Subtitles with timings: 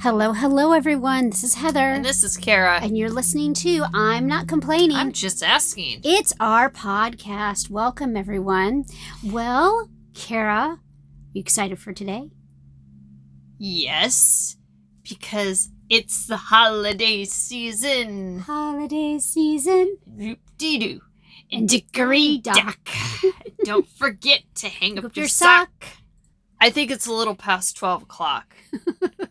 [0.00, 1.30] Hello, hello, everyone.
[1.30, 1.80] This is Heather.
[1.80, 2.78] And this is Kara.
[2.80, 4.96] And you're listening to I'm Not Complaining.
[4.96, 6.02] I'm just asking.
[6.04, 7.68] It's our podcast.
[7.68, 8.84] Welcome, everyone.
[9.24, 10.78] Well, Kara,
[11.32, 12.30] you excited for today?
[13.58, 14.56] Yes,
[15.02, 18.38] because it's the holiday season.
[18.38, 19.98] Holiday season.
[20.58, 21.00] Dee doo.
[21.50, 22.78] And dickory dock.
[23.64, 25.70] Don't forget to hang up, up your, your sock.
[25.82, 25.92] sock.
[26.60, 28.54] I think it's a little past 12 o'clock.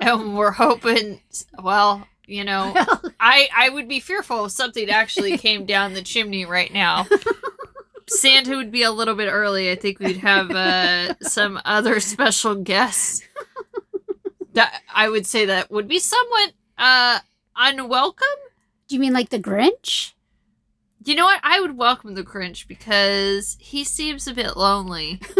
[0.00, 1.20] and we're hoping,
[1.62, 2.72] well, you know,
[3.20, 7.06] I, I would be fearful if something actually came down the chimney right now.
[8.08, 9.70] Santa would be a little bit early.
[9.70, 13.22] I think we'd have uh, some other special guests.
[14.54, 17.20] That I would say that would be somewhat uh,
[17.56, 18.26] unwelcome.
[18.88, 20.12] do you mean like the Grinch?
[21.04, 21.40] You know what?
[21.44, 25.20] I would welcome the Grinch because he seems a bit lonely,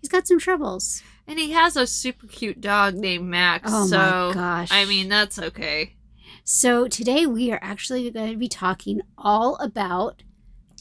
[0.00, 1.02] He's got some troubles.
[1.26, 3.70] And he has a super cute dog named Max.
[3.72, 4.68] Oh so my gosh.
[4.70, 5.96] I mean, that's okay.
[6.44, 10.22] So today we are actually going to be talking all about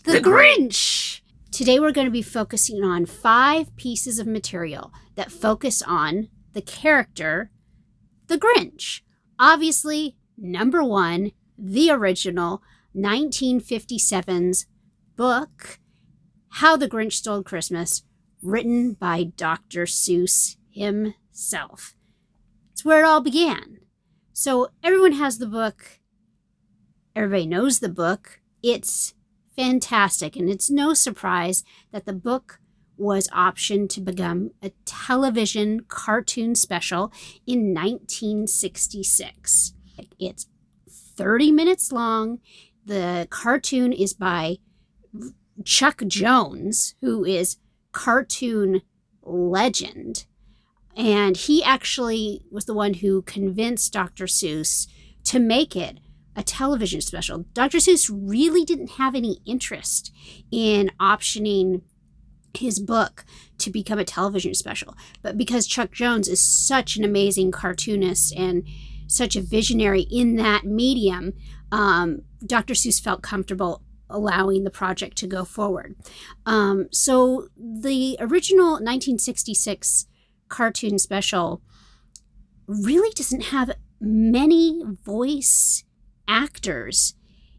[0.03, 1.21] the, The Grinch.
[1.51, 6.61] Today we're going to be focusing on five pieces of material that focus on the
[6.61, 7.51] character,
[8.27, 9.01] the Grinch.
[9.39, 12.61] Obviously, number one, the original
[12.95, 14.65] 1957's
[15.15, 15.79] book,
[16.49, 18.03] How the Grinch Stole Christmas,
[18.43, 19.85] written by Dr.
[19.85, 21.95] Seuss himself.
[22.71, 23.79] It's where it all began.
[24.33, 25.99] So everyone has the book.
[27.15, 28.41] Everybody knows the book.
[28.61, 29.13] It's
[29.55, 30.35] fantastic.
[30.35, 32.59] And it's no surprise that the book
[32.97, 37.11] was optioned to become a television cartoon special
[37.45, 39.73] in 1966.
[40.19, 40.47] It's
[40.89, 42.39] 30 minutes long.
[42.85, 44.57] The cartoon is by
[45.63, 47.57] Chuck Jones, who is
[47.93, 48.81] cartoon
[49.23, 50.25] legend.
[50.95, 54.25] And he actually was the one who convinced Dr.
[54.25, 54.87] Seuss
[55.25, 55.99] to make it
[56.35, 57.45] a television special.
[57.53, 57.77] Dr.
[57.77, 60.11] Seuss really didn't have any interest
[60.51, 61.81] in optioning
[62.55, 63.25] his book
[63.57, 64.95] to become a television special.
[65.21, 68.67] But because Chuck Jones is such an amazing cartoonist and
[69.07, 71.33] such a visionary in that medium,
[71.71, 72.73] um, Dr.
[72.73, 75.95] Seuss felt comfortable allowing the project to go forward.
[76.45, 80.07] Um, so the original 1966
[80.49, 81.61] cartoon special
[82.67, 85.83] really doesn't have many voice
[86.27, 87.15] actors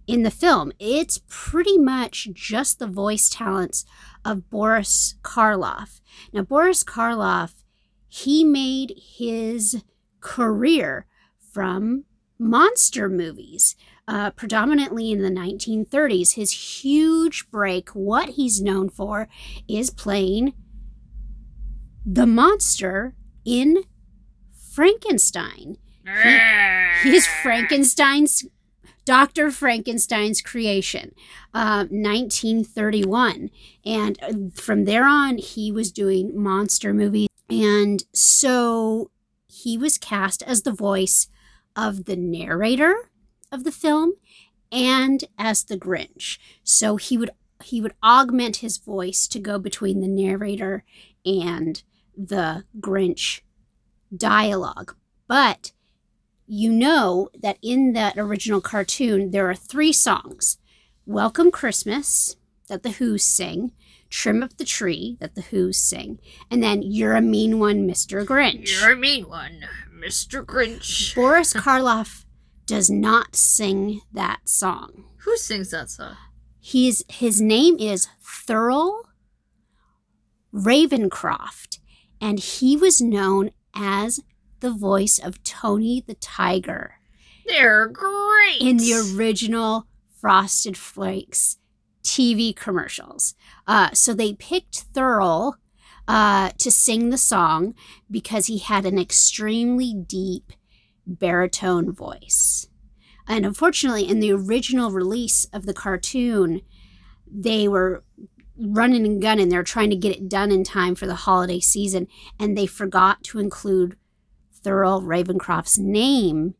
[0.06, 0.72] in the film.
[0.78, 3.84] It's pretty much just the voice talents
[4.25, 6.00] of Boris Karloff.
[6.32, 7.65] Now, Boris Karloff,
[8.09, 9.82] he made his
[10.21, 11.06] career
[11.53, 12.05] from
[12.38, 13.76] monster movies,
[14.06, 16.34] uh, predominantly in the 1930s.
[16.34, 19.28] His huge break, what he's known for,
[19.69, 20.54] is playing
[22.04, 23.14] the monster
[23.44, 23.84] in
[24.72, 25.78] Frankenstein.
[27.03, 28.44] He is Frankenstein's
[29.04, 29.50] Dr.
[29.50, 31.14] Frankenstein's creation,
[31.53, 33.50] uh, 1931.
[33.84, 37.28] And uh, from there on, he was doing monster movies.
[37.50, 39.10] And so
[39.47, 41.28] he was cast as the voice
[41.76, 43.10] of the narrator
[43.54, 44.12] of the film
[44.70, 46.38] and as the Grinch.
[46.62, 47.31] So he would
[47.62, 50.84] he would augment his voice to go between the narrator
[51.25, 51.82] and
[52.16, 53.41] the Grinch
[54.14, 54.97] dialogue.
[55.26, 55.72] But
[56.47, 60.59] you know that in that original cartoon, there are three songs
[61.06, 62.37] Welcome Christmas,
[62.69, 63.72] that the Who's sing,
[64.10, 66.19] Trim Up the Tree, that the Who's sing,
[66.50, 68.25] and then You're a Mean One, Mr.
[68.26, 68.81] Grinch.
[68.81, 70.44] You're a mean one, Mr.
[70.44, 71.14] Grinch.
[71.14, 72.24] Boris Karloff
[72.66, 75.04] does not sing that song.
[75.25, 76.16] Who sings that song?
[76.60, 79.02] He's, his name is Thurl
[80.52, 81.78] Ravenscroft,
[82.20, 84.20] and he was known as
[84.60, 86.94] the voice of Tony the Tiger
[87.47, 88.60] They're great.
[88.60, 89.86] in the original
[90.20, 91.58] Frosted Flakes
[92.02, 93.34] TV commercials.
[93.66, 95.54] Uh, so they picked Thurl
[96.06, 97.75] uh, to sing the song
[98.10, 100.52] because he had an extremely deep
[101.06, 102.69] baritone voice.
[103.27, 106.61] And unfortunately, in the original release of the cartoon,
[107.27, 108.05] they were
[108.59, 109.49] running and gunning.
[109.49, 112.06] They were trying to get it done in time for the holiday season,
[112.39, 113.97] and they forgot to include
[114.62, 116.55] Thurl Ravenscroft's name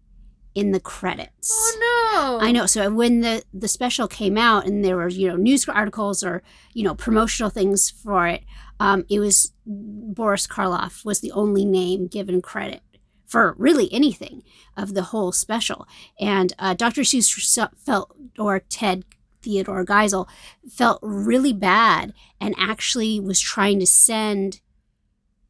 [0.55, 1.51] in the credits.
[1.53, 2.47] Oh no!
[2.47, 2.67] I know.
[2.67, 6.43] So when the the special came out and there were you know news articles or
[6.73, 8.45] you know promotional things for it,
[8.81, 12.83] um, it was Boris Karloff was the only name given credit
[13.27, 14.43] for really anything
[14.77, 15.87] of the whole special.
[16.21, 17.03] And uh, Dr.
[17.03, 19.05] Seuss felt, or Ted
[19.43, 20.29] Theodore Geisel
[20.69, 24.61] felt really bad and actually was trying to send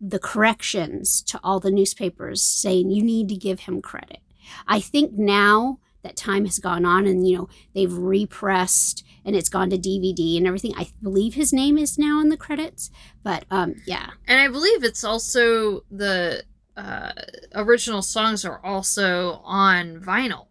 [0.00, 4.18] the corrections to all the newspapers saying you need to give him credit.
[4.66, 9.48] I think now that time has gone on and you know they've repressed and it's
[9.48, 10.74] gone to DVD and everything.
[10.76, 12.90] I believe his name is now in the credits,
[13.22, 14.10] but um yeah.
[14.28, 16.44] And I believe it's also the
[16.76, 17.12] uh,
[17.54, 20.46] original songs are also on vinyl.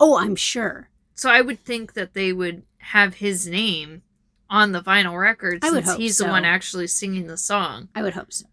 [0.00, 0.88] Oh, I'm sure.
[1.14, 4.02] So I would think that they would have his name
[4.48, 6.24] on the vinyl record I since he's so.
[6.24, 7.88] the one actually singing the song.
[7.94, 8.46] I would hope so.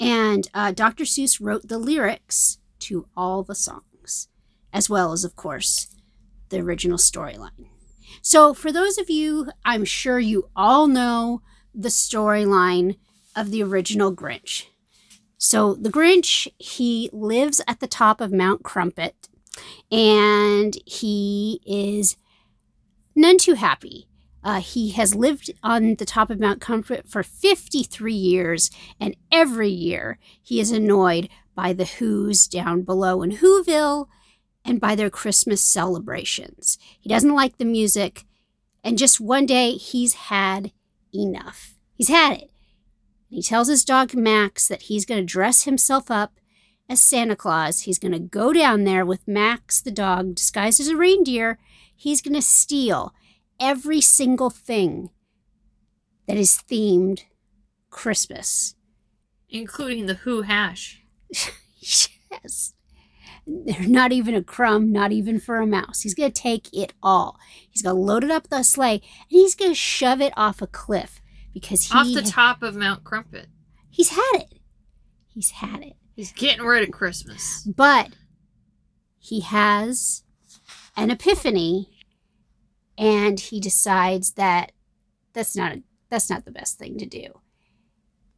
[0.00, 1.04] And uh, Dr.
[1.04, 4.28] Seuss wrote the lyrics to all the songs,
[4.72, 5.88] as well as, of course,
[6.50, 7.66] the original storyline.
[8.22, 11.42] So, for those of you, I'm sure you all know
[11.74, 12.96] the storyline
[13.36, 14.64] of the original Grinch.
[15.38, 19.28] So, the Grinch, he lives at the top of Mount Crumpet
[19.90, 22.16] and he is
[23.14, 24.06] none too happy.
[24.42, 28.70] Uh, he has lived on the top of Mount Comfort for 53 years,
[29.00, 34.06] and every year he is annoyed by the Who's down below in Whoville
[34.64, 36.78] and by their Christmas celebrations.
[37.00, 38.24] He doesn't like the music,
[38.84, 40.72] and just one day he's had
[41.12, 41.74] enough.
[41.94, 42.50] He's had it.
[43.28, 46.38] He tells his dog Max that he's going to dress himself up
[46.88, 47.82] as Santa Claus.
[47.82, 51.58] He's going to go down there with Max, the dog, disguised as a reindeer.
[51.94, 53.12] He's going to steal
[53.60, 55.10] every single thing
[56.26, 57.24] that is themed
[57.90, 58.74] Christmas.
[59.50, 61.02] Including the Who hash.
[61.78, 62.74] yes.
[63.46, 66.02] There's not even a crumb, not even for a mouse.
[66.02, 67.38] He's going to take it all.
[67.70, 70.60] He's going to load it up the sleigh and he's going to shove it off
[70.60, 71.22] a cliff
[71.60, 73.46] because he Off the top of Mount Crumpet.
[73.90, 74.54] he's had it.
[75.26, 75.94] He's had it.
[76.14, 77.62] He's getting rid of Christmas.
[77.64, 78.10] But
[79.18, 80.22] he has
[80.96, 81.88] an epiphany
[82.96, 84.72] and he decides that
[85.32, 87.26] that's not a, that's not the best thing to do.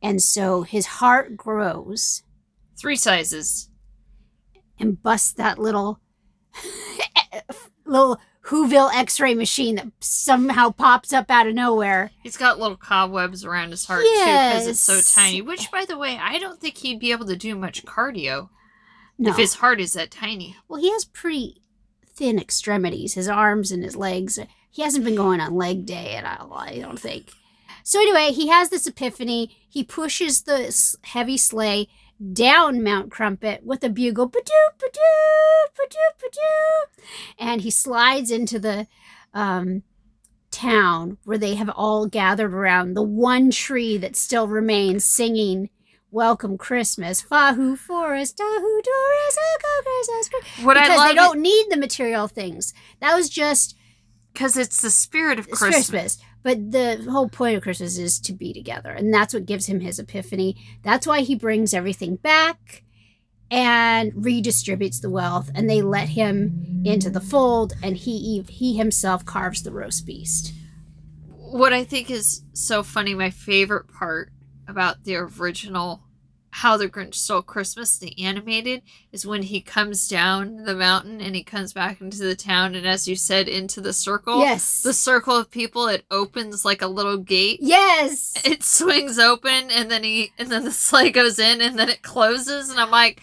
[0.03, 2.23] And so his heart grows
[2.79, 3.69] Three sizes.
[4.79, 6.01] and busts that little
[7.85, 12.11] little Whoville X-ray machine that somehow pops up out of nowhere.
[12.23, 15.43] He's got little cobwebs around his heart too because it's so tiny.
[15.43, 18.49] Which, by the way, I don't think he'd be able to do much cardio
[19.19, 19.31] No.
[19.31, 20.57] if his heart is that tiny.
[20.69, 21.61] Well, he has pretty
[22.07, 24.39] thin extremities, his arms and his legs.
[24.71, 27.33] He hasn't been going on leg day at all, I don't think.
[27.83, 29.57] So, anyway, he has this epiphany.
[29.69, 31.89] He pushes the heavy sleigh
[32.21, 37.05] down Mount Crumpet with a bugle, ba-doop, ba-doop, ba-doop.
[37.39, 38.87] And he slides into the
[39.33, 39.83] um,
[40.51, 45.71] town where they have all gathered around the one tree that still remains singing.
[46.11, 51.77] Welcome Christmas, Fahu Forest, Dahu Doris, Echo Christmas, What I love they don't need the
[51.77, 52.75] material things.
[53.01, 53.77] That was just
[54.33, 55.91] because it's the spirit of it's Christmas.
[55.91, 56.19] Christmas.
[56.43, 59.81] But the whole point of Christmas is to be together, and that's what gives him
[59.81, 60.57] his epiphany.
[60.83, 62.83] That's why he brings everything back
[63.51, 69.25] and redistributes the wealth, and they let him into the fold, and he he himself
[69.27, 70.55] carves the roast beast.
[71.29, 74.33] What I think is so funny, my favorite part
[74.69, 76.05] about the original
[76.53, 78.83] How the Grinch Stole Christmas, the animated,
[79.13, 82.87] is when he comes down the mountain and he comes back into the town, and
[82.87, 84.41] as you said, into the circle.
[84.41, 87.61] yes, The circle of people, it opens like a little gate.
[87.63, 88.35] yes.
[88.45, 92.03] It swings open and then he and then the sleigh goes in and then it
[92.03, 93.21] closes and I'm like,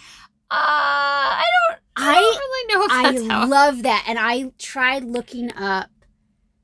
[0.50, 4.06] uh I don't I, I don't really know if I that's how love that.
[4.08, 5.90] And I tried looking up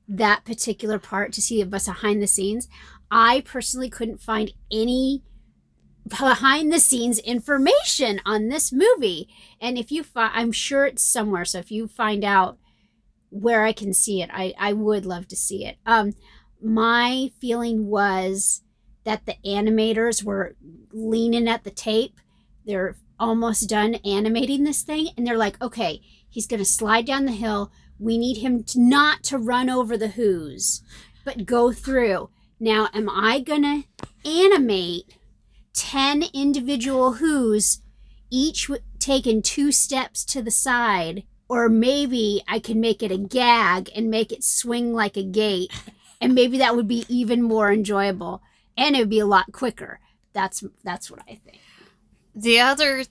[0.08, 2.68] that particular part to see if it's behind the scenes.
[3.10, 5.22] I personally couldn't find any
[6.06, 9.28] behind the scenes information on this movie.
[9.60, 11.44] And if you find, I'm sure it's somewhere.
[11.44, 12.58] So if you find out
[13.30, 15.78] where I can see it, I, I would love to see it.
[15.86, 16.12] Um,
[16.62, 18.62] my feeling was
[19.04, 20.56] that the animators were
[20.92, 22.20] leaning at the tape.
[22.64, 27.26] They're almost done animating this thing, and they're like, okay, he's going to slide down
[27.26, 27.70] the hill.
[27.98, 30.82] We need him to not to run over the who's,
[31.24, 32.30] but go through.
[32.58, 33.84] Now, am I going to
[34.28, 35.16] animate
[35.74, 37.80] 10 individual who's,
[38.30, 41.24] each taking two steps to the side?
[41.48, 45.70] Or maybe I can make it a gag and make it swing like a gate.
[46.20, 48.40] And maybe that would be even more enjoyable.
[48.78, 50.00] And it would be a lot quicker.
[50.32, 51.60] That's that's what I think.
[52.34, 53.04] the other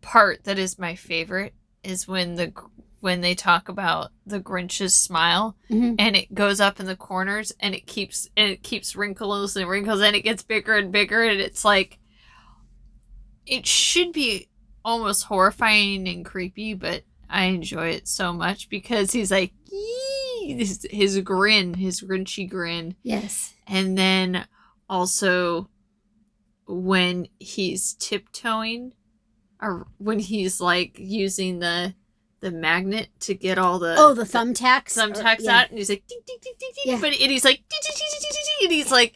[0.00, 2.52] part that is my favorite is when the
[3.00, 5.96] when they talk about the Grinch's smile Mhm.
[5.98, 9.68] and it goes up in the corners and it keeps and it keeps wrinkles and
[9.68, 11.98] wrinkles and it gets bigger and bigger and it's like
[13.46, 14.48] it should be
[14.84, 20.86] almost horrifying and creepy but I enjoy it so much because he's like "Yee," his,
[20.90, 23.54] his grin his grinchy grin Yes.
[23.66, 24.46] and then
[24.88, 25.68] also
[26.66, 28.92] when he's tiptoeing
[29.60, 31.94] or when he's like using the
[32.40, 34.96] the magnet to get all the oh, the thumbtacks.
[34.96, 35.60] thumbtacks yeah.
[35.60, 37.00] out and he's like ding ding ding ding ding Yeah.
[37.00, 38.30] but and he's like ding, ding, ding, ding, ding,
[38.60, 39.14] ding, and he's like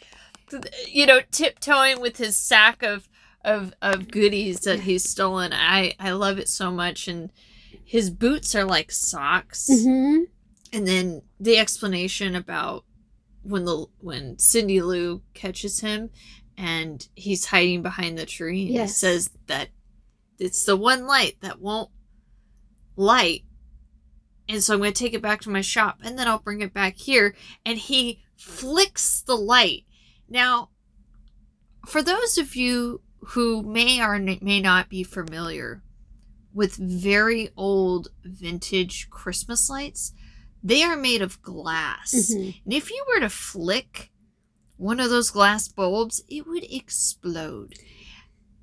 [0.89, 3.09] you know tiptoeing with his sack of
[3.45, 7.31] of of goodies that he's stolen i i love it so much and
[7.85, 10.25] his boots are like socks Mhm.
[10.73, 12.85] and then the explanation about
[13.43, 16.11] when the when Cindy Lou catches him
[16.57, 18.97] and he's hiding behind the tree and he Yes.
[18.97, 19.69] says that
[20.39, 21.91] it's the one light that won't
[22.97, 23.43] light
[24.49, 26.61] and so I'm going to take it back to my shop and then I'll bring
[26.61, 27.35] it back here
[27.65, 29.85] and he flicks the light
[30.29, 30.71] now
[31.87, 35.83] for those of you who may or may not be familiar
[36.53, 40.13] with very old vintage Christmas lights
[40.63, 42.61] they are made of glass Mhm.
[42.65, 44.11] and if you were to flick
[44.77, 47.75] one of those glass bulbs, it would explode.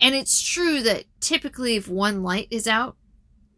[0.02, 2.98] And it's true that typically, if one light is out,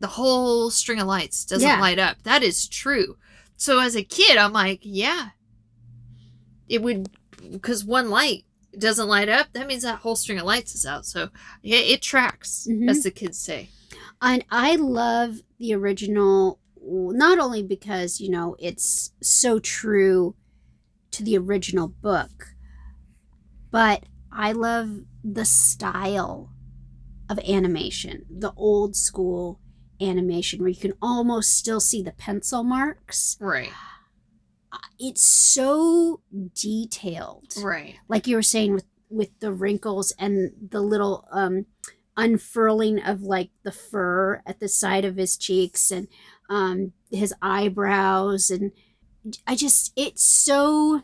[0.03, 1.79] the whole string of lights doesn't Yeah.
[1.79, 2.22] light up.
[2.24, 3.15] That is true.
[3.55, 5.29] So as a kid, I'm like, yeah,
[6.67, 7.07] it would,
[7.50, 8.43] because one light
[8.77, 11.05] doesn't light up, that means that whole string of lights is out.
[11.05, 11.29] So
[11.62, 12.89] yeah, it tracks, Mhm.
[12.89, 13.69] as the kids say.
[14.22, 20.36] And I love the original, not only because, you know, it's so true
[21.12, 22.57] to the original book,
[23.72, 26.51] but I love the style
[27.29, 29.62] of animation, the old school
[30.03, 33.38] animation where you can almost still see the pencil marks.
[33.39, 33.72] Right.
[35.00, 36.22] It's so
[36.55, 37.53] detailed.
[37.62, 37.95] Right.
[38.07, 41.67] like you were saying with with the wrinkles and the little um
[42.17, 46.07] unfurling of like the fur at the side of his cheeks and
[46.50, 48.72] um his eyebrows and
[49.48, 51.01] i just it's so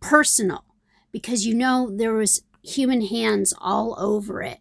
[0.00, 0.64] personal
[1.12, 4.60] because you know there was human hands all over it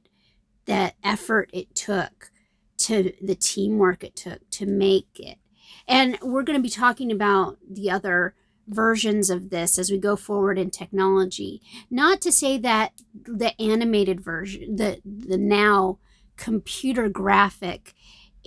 [0.66, 2.32] that effort it took
[2.78, 5.38] to the teamwork it took to make it
[5.88, 8.36] and we're going to be talking about the other
[8.68, 11.62] versions of this as we go forward in technology.
[11.90, 16.00] Not to say that the animated version, the the now
[16.36, 17.94] computer graphic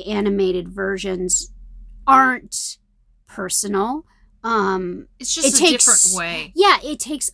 [0.06, 1.52] animated versions
[2.06, 2.76] aren't
[3.26, 4.04] personal.
[4.44, 6.52] Um It's just It a takes- different way.
[6.54, 7.30] yeah, it takes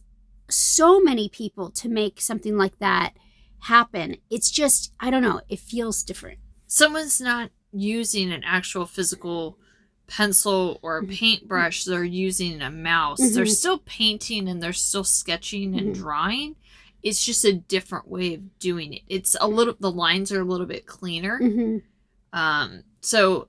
[0.48, 3.14] so many people to make something like that
[3.60, 4.16] happen.
[4.30, 6.38] It's just I don't know, it feels different.
[6.66, 9.58] Someone's not using an actual physical
[10.06, 11.16] pencil or a Mhm.
[11.18, 13.50] paintbrush they're using a mouse they're Mhm.
[13.56, 15.94] still painting and they're still sketching and Mhm.
[15.94, 16.56] drawing
[17.02, 20.44] it's just a different way of doing it it's a little the lines are a
[20.44, 21.82] little bit cleaner Mhm.
[22.32, 23.48] um so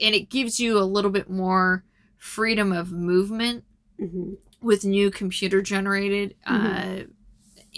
[0.00, 1.84] and it gives you a little bit more
[2.16, 3.64] freedom of movement
[4.00, 4.36] Mhm.
[4.62, 7.00] with new computer generated uh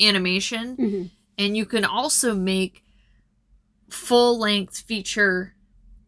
[0.01, 2.84] animation and you can also make
[3.95, 5.55] full length feature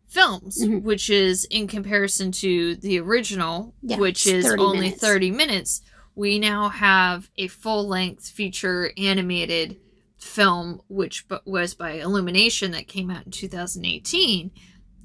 [0.06, 0.82] films Mhm.
[0.82, 5.00] which is in comparison to the original Yeah, which is 30 only minutes.
[5.00, 5.80] 30 minutes
[6.14, 9.76] we now have a full length feature animated
[10.16, 14.50] film which was by illumination that came out in 2018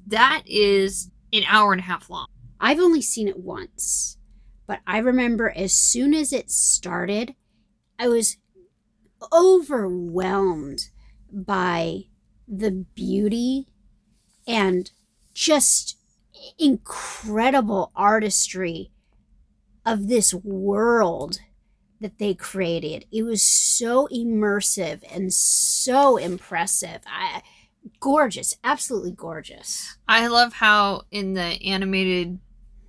[0.08, 2.26] that is an hour and a half long
[2.64, 4.18] I've only seen it once,
[4.68, 7.34] but I remember as soon as it started,
[7.98, 8.38] I was
[9.34, 10.90] overwhelmed
[11.32, 12.04] by
[12.51, 13.65] the beauty
[14.46, 14.91] and
[15.34, 15.98] just
[16.60, 18.91] incredible artistry
[19.86, 21.39] of this world
[22.01, 23.05] that they created.
[23.12, 27.01] It was so immersive and so impressive.
[27.08, 27.41] I
[28.00, 29.98] gorgeous, absolutely gorgeous.
[30.08, 32.39] I love how in the animated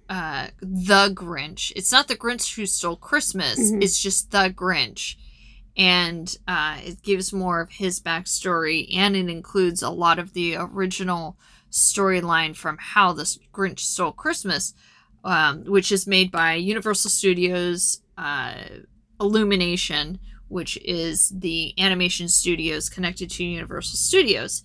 [0.09, 3.83] uh The Grinch, it's not the Grinch who stole Christmas, Mhm.
[3.83, 5.17] it's just the Grinch.
[5.77, 10.57] And uh it gives more of his backstory and it includes a lot of the
[10.57, 11.37] original
[11.71, 14.75] storyline from how the Grinch stole Christmas,
[15.25, 18.55] um, which is made by Universal Studios uh
[19.21, 24.63] Illumination, which is the animation studios connected to Universal Studios.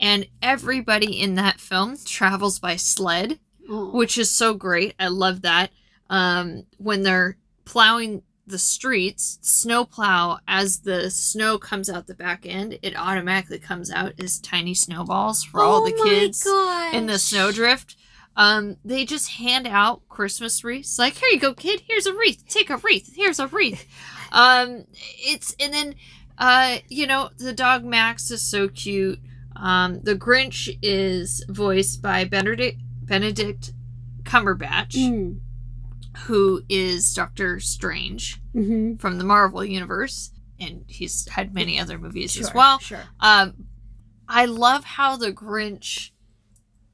[0.00, 3.38] And everybody in that film travels by sled,
[3.70, 3.90] Oh.
[3.90, 4.94] which is so great.
[4.98, 5.70] I love that.
[6.08, 7.36] Um, when they're
[7.66, 13.58] plowing the streets, snow plow, as the snow comes out the back end, it automatically
[13.58, 16.46] comes out as tiny snowballs for all the Oh kids
[16.92, 17.96] in the snowdrift.
[18.36, 20.98] Um, they just hand out Christmas wreaths.
[20.98, 21.82] Like, here you go, kid.
[21.88, 22.44] Here's a wreath.
[22.48, 23.14] Take a wreath.
[23.16, 23.86] Here's a wreath.
[24.30, 24.84] Um,
[25.20, 25.94] it's and then,
[26.36, 29.18] uh, you know, the dog Max is so cute.
[29.56, 33.72] Um, the Grinch is voiced by Benedict Benedict
[34.24, 35.40] Cumberbatch, Mm.
[36.26, 40.30] Who is Doctor Strange hmm from the Marvel universe.
[40.60, 42.78] and he's had many other movies as well.
[42.80, 43.02] Sure.
[43.20, 43.66] Um,
[44.28, 46.10] I love how the Grinch.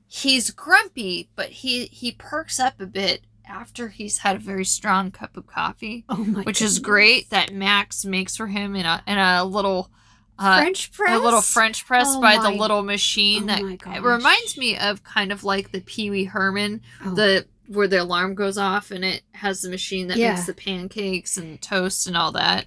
[0.07, 5.11] He's grumpy, but he he perks up a bit after he's had a very strong
[5.11, 9.03] cup of coffee, Oh my which is great that Max makes for him in a
[9.07, 9.91] in a little
[10.39, 11.19] uh, French press.
[11.19, 13.61] a little French press Oh by the little machine oh that
[13.97, 17.15] it reminds me of kind of like the Pee Wee Herman Oh.
[17.15, 20.35] the where the alarm goes off and it has the machine that Yeah.
[20.35, 22.67] makes the pancakes and toast and all that.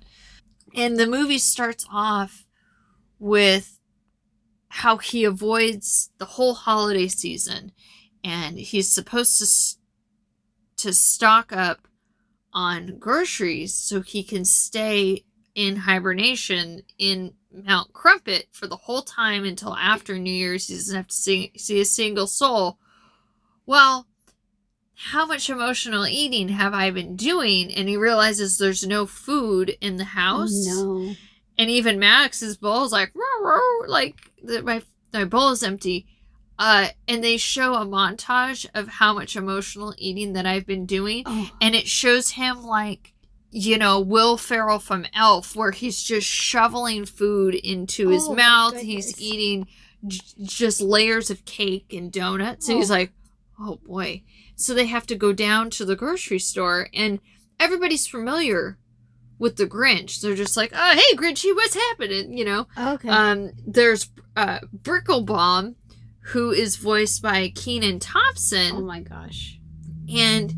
[0.76, 2.46] And the movie starts off
[3.20, 3.80] with
[4.70, 7.72] how he avoids the whole holiday season
[8.24, 9.78] and he's supposed to
[10.78, 11.88] to stock up
[12.54, 15.24] on groceries so he can stay
[15.56, 20.68] in hibernation in Mount Crumpet for the whole time until after New Year's.
[20.68, 22.78] He doesn't have to see, see a single soul.
[23.66, 24.07] Well,
[25.00, 27.74] how much emotional eating have I been doing?
[27.74, 30.66] And he realizes there's no food in the house.
[30.70, 31.16] Oh, no.
[31.60, 34.82] And even Max's bowl is like, "Row, row," like the, my
[35.14, 36.06] my bowl is empty.
[36.60, 41.22] Uh, and they show a montage of how much emotional eating that I've been doing,
[41.28, 41.52] Oh.
[41.62, 43.14] and it shows him like,
[43.52, 48.38] you know, Will Ferrell from Elf, where he's just shoveling food into his Oh, my
[48.42, 48.80] mouth.
[48.82, 49.68] He's eating
[50.08, 52.94] j- just layers of cake and donuts, and he's Oh.
[52.96, 53.12] like,
[53.60, 54.24] oh boy.
[54.58, 57.20] So they have to go down to the grocery store, and
[57.60, 58.78] everybody's familiar
[59.40, 60.20] with the Grinch.
[60.20, 62.36] They're just like, oh, hey, Grinchy, what's happening?
[62.38, 63.08] You know, Okay.
[63.08, 65.76] um, there's uh, Bricklebaum,
[66.32, 69.60] who is voiced by Kenan Thompson, oh my gosh.
[70.14, 70.54] and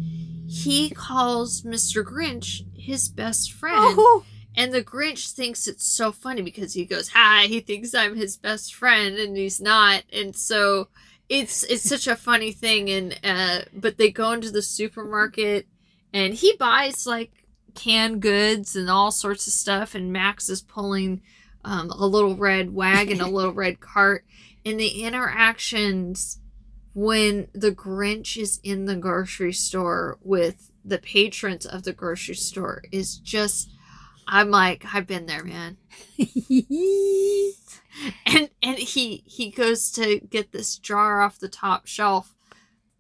[0.48, 2.03] he calls Mr.
[2.03, 3.75] Grinch his best friend.
[3.77, 4.24] Oh.
[4.56, 8.36] And the Grinch thinks it's so funny because he goes, "Hi," he thinks I'm his
[8.36, 10.03] best friend, and he's not.
[10.12, 10.88] And so
[11.29, 12.89] it's it's such a funny thing.
[12.89, 15.67] And uh, but they go into the supermarket,
[16.13, 17.31] and he buys like
[17.75, 19.95] canned goods and all sorts of stuff.
[19.95, 21.21] And Max is pulling
[21.63, 24.25] um, a little red wagon, a little red cart.
[24.65, 26.39] And the interactions
[26.94, 32.83] when the Grinch is in the grocery store with the patrons of the grocery store
[32.92, 33.70] is just
[34.29, 35.77] I'm like I've been there man.
[38.25, 42.35] And and he he goes to get this jar off the top shelf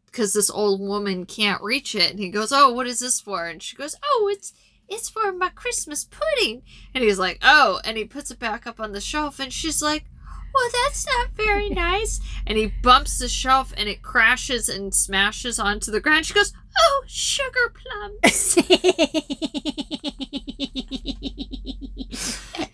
[0.05, 2.09] because this old woman can't reach it.
[2.11, 3.45] And he goes oh what is this for?
[3.45, 4.53] And she goes oh it's
[4.89, 6.63] it's for my christmas pudding.
[6.93, 9.81] And he's like oh and he puts it back up on the shelf and she's
[9.81, 10.05] like
[10.53, 12.19] well that's not very nice.
[12.45, 16.25] And he bumps the shelf and it crashes and smashes onto the ground.
[16.25, 18.57] She goes oh sugar plums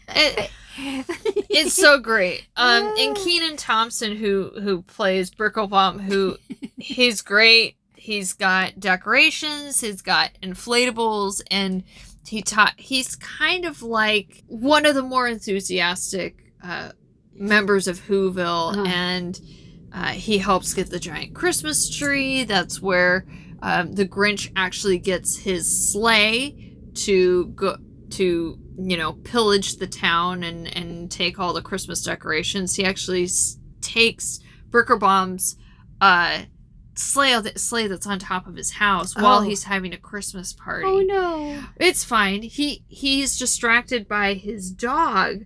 [0.08, 2.48] It- it's so great.
[2.58, 6.38] Um, and Kenan Thompson, who who plays Bricklebaum, who
[6.78, 7.78] he's great.
[7.96, 9.80] He's got decorations.
[9.82, 11.84] He's got inflatables, and
[12.28, 12.74] he taught.
[12.78, 16.92] He's kind of like one of the more enthusiastic uh,
[17.34, 18.84] members of Whoville, Uh-huh.
[18.86, 19.40] and
[19.94, 22.44] uh, he helps get the giant Christmas tree.
[22.44, 23.26] That's where
[23.62, 26.65] um, the Grinch actually gets his sleigh
[26.96, 27.78] to go
[28.12, 32.76] to you know pillage the town and and take all the christmas decorations.
[32.76, 35.56] He actually s- takes Brickerbaum's
[36.02, 36.44] uh
[36.98, 39.42] sleigh, sleigh that's on top of his house while Oh.
[39.42, 40.86] he's having a christmas party.
[40.88, 41.64] Oh no.
[41.78, 42.42] it's fine.
[42.44, 45.46] He he's distracted by his dog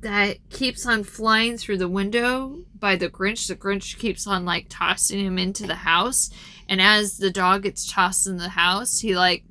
[0.00, 3.46] that keeps on flying through the window by the grinch.
[3.48, 6.30] The grinch keeps on like tossing him into the house.
[6.68, 9.44] And as the dog gets tossed in the house he like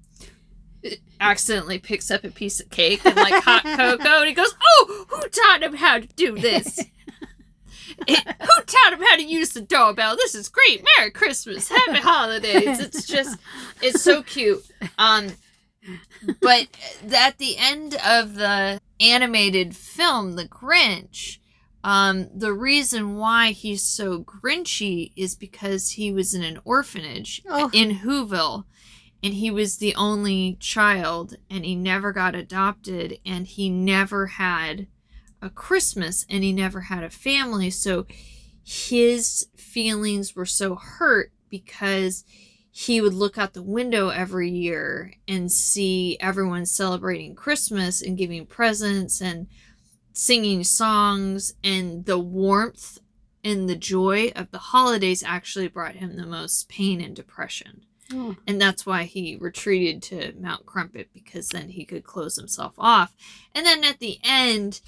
[1.19, 5.05] accidentally picks up a piece of cake and like hot cocoa and he goes oh
[5.09, 6.79] who taught him how to do this?
[8.07, 10.15] It- who taught him how to use the doorbell?
[10.15, 10.85] This is great.
[10.97, 11.67] Merry christmas.
[11.67, 12.79] Happy holidays.
[12.79, 13.37] It's just
[13.81, 14.63] it's so cute.
[14.97, 15.33] Um
[16.41, 16.67] but
[17.13, 21.39] at the end of the animated film the grinch
[21.83, 27.69] um the reason why he's so grinchy is because he was in an orphanage Oh.
[27.73, 28.63] in whoville
[29.23, 34.87] and he was the only child and he never got adopted and he never had
[35.41, 37.69] a christmas and he never had a family.
[37.69, 38.05] So
[38.63, 42.23] his feelings were so hurt because
[42.71, 48.45] he would look out the window every year and see everyone celebrating christmas and giving
[48.45, 49.47] presents and
[50.13, 52.99] singing songs and the warmth
[53.43, 58.35] and the joy of the holidays actually brought him the most pain and depression Oh.
[58.47, 63.15] and that's why he retreated to Mount Crumpet because then he could close himself off.
[63.53, 64.81] And then at the end,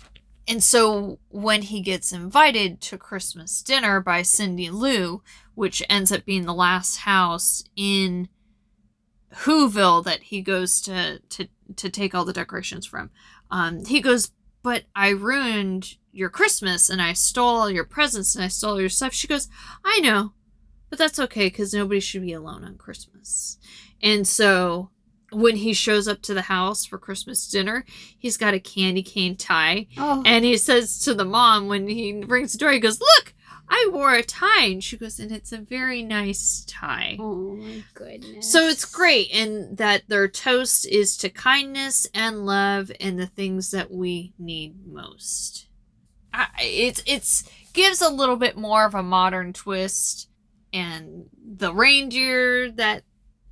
[0.47, 5.21] and so when he gets invited to Christmas dinner by Cindy Lou,
[5.53, 8.27] which ends up being the last house in
[9.33, 13.11] Whoville that he goes to to to take all the decorations from,
[13.51, 14.31] um, he goes,
[14.63, 18.89] But I ruined your Christmas and I stole all your presents and I stole your
[18.89, 19.13] stuff.
[19.13, 19.47] She goes,
[19.85, 20.33] I know,
[20.91, 23.57] but that's okay because nobody should be alone on Christmas.
[24.03, 24.91] And so
[25.31, 27.85] when he shows up to the house for Christmas dinner,
[28.19, 29.87] he's got a candy cane tie.
[29.97, 33.33] Oh, And he says to the mom when he rings the door, he goes, Look,
[33.69, 34.65] I wore a tie.
[34.65, 37.15] And she goes, And it's a very nice tie.
[37.19, 38.51] oh my goodness.
[38.51, 43.71] So it's great, and that their toast is to kindness and love and the things
[43.71, 45.67] that we need most.
[46.33, 50.27] I, it's it's gives a little bit more of a modern twist,
[50.73, 53.03] and the reindeer that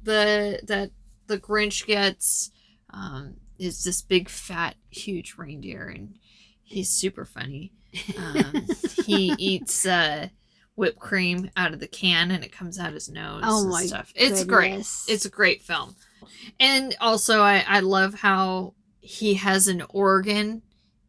[0.01, 0.91] the that
[1.27, 2.51] the Grinch gets
[2.91, 6.15] um, is this big fat huge reindeer, and
[6.63, 7.73] he's super funny.
[8.17, 8.65] Um,
[9.05, 10.29] he eats uh,
[10.75, 13.43] whipped cream out of the can, and it comes out his nose.
[13.45, 14.11] Oh and my stuff.
[14.15, 14.79] It's great.
[15.07, 15.95] It's a great film.
[16.59, 20.61] And also I, I love how he has an organ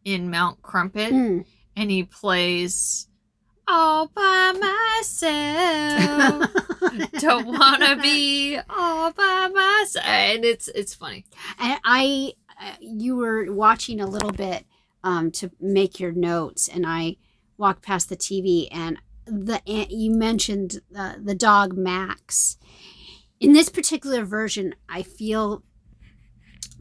[0.05, 1.45] in Mount Crumpet Mm.
[1.77, 3.07] and he plays
[3.71, 4.53] all by
[4.99, 6.51] myself.
[7.21, 10.07] Don't wanna be all by myself.
[10.07, 11.25] And it's it's funny.
[11.59, 14.67] And I, uh, you were watching a little bit
[15.05, 17.17] um, to make your notes, and I
[17.57, 22.57] walked past the TV, and the you mentioned uh, the dog Max.
[23.39, 25.63] In this particular version, I feel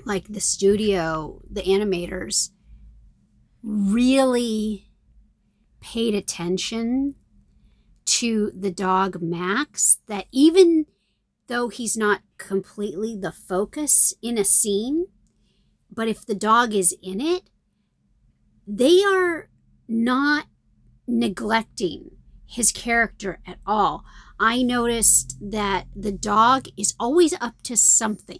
[0.05, 2.49] like the studio, the animators,
[3.63, 4.88] really
[5.79, 7.15] paid attention
[8.05, 9.99] to the dog Max.
[10.07, 10.85] That even
[11.47, 15.07] though he's not completely the focus in a scene,
[15.91, 17.49] but if the dog is in it,
[18.67, 19.49] they are
[19.87, 20.45] not
[21.07, 22.11] neglecting
[22.45, 24.03] his character at all.
[24.39, 28.39] I noticed that the dog is always up to something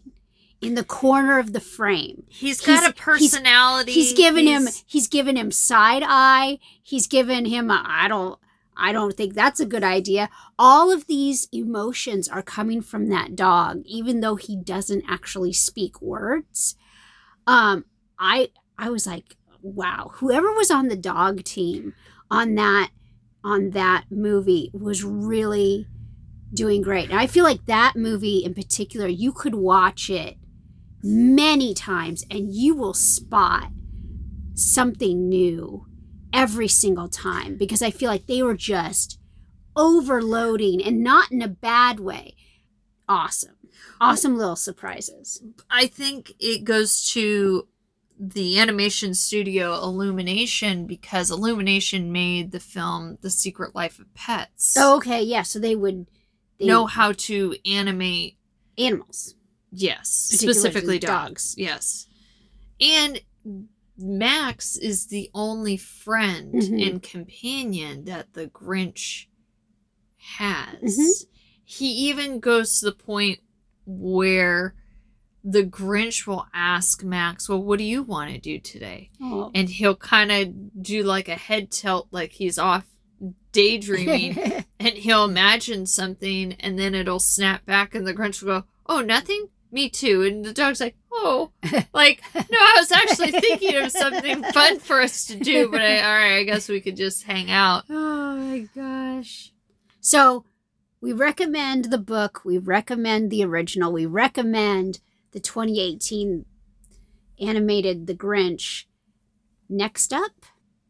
[0.61, 2.23] in the corner of the frame.
[2.27, 3.91] He's got He's- a personality.
[3.93, 6.59] He's given him He's- he's given him side eye.
[6.83, 8.37] He's given him a I don't
[8.81, 10.29] I don't think that's a good idea.
[10.57, 16.01] All of these emotions are coming from that dog even though he doesn't actually speak
[16.01, 16.75] words.
[17.47, 17.85] Um
[18.17, 21.93] I I was like, wow, whoever was on the dog team
[22.29, 22.89] on that
[23.43, 25.87] on that movie was really
[26.53, 27.09] doing great.
[27.09, 30.35] And I feel like that movie in particular, you could watch it
[31.03, 33.71] many times and you will spot
[34.53, 35.85] something new
[36.33, 39.19] every single time because I feel like they were just
[39.75, 42.35] overloading and not in a bad way.
[43.07, 43.55] Awesome.
[44.01, 45.41] Awesome little surprises.
[45.69, 47.67] I think it goes to
[48.19, 54.75] the animation studio Illumination because Illumination made the film The Secret Life of Pets.
[54.77, 55.21] Oh, okay.
[55.21, 55.43] Yeah.
[55.43, 56.07] So they would
[56.59, 58.37] they, know how to animate
[58.77, 59.35] animals.
[59.71, 61.53] Yes, specifically dogs.
[61.53, 61.55] dogs.
[61.57, 62.07] Yes.
[62.81, 63.21] And
[63.97, 66.87] Max is the only friend Mhm.
[66.87, 69.25] and companion that the Grinch
[70.37, 70.97] has.
[70.97, 71.25] Mhm.
[71.63, 73.39] He even goes to the point
[73.85, 74.75] where
[75.43, 79.09] the Grinch will ask Max, Well, what do you want to do today?
[79.21, 79.51] Oh.
[79.55, 82.85] And he'll kind of do like a head tilt, like he's off
[83.51, 84.37] daydreaming,
[84.79, 89.01] and he'll imagine something, and then it'll snap back, and the Grinch will go, Oh,
[89.01, 89.49] nothing?
[89.71, 90.23] Me too.
[90.23, 91.51] And the dog's like, Oh,
[91.93, 95.99] like, no, I was actually thinking of something fun for us to do, but I,
[96.01, 97.83] all right, I guess we could just hang out.
[97.89, 99.51] Oh my gosh.
[99.99, 100.45] So
[101.01, 104.99] we recommend the book, we recommend the original, we recommend
[105.31, 106.45] the 2018
[107.39, 108.85] animated The Grinch.
[109.69, 110.31] Next up,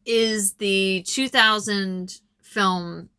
[0.06, 3.10] Is the 2000 film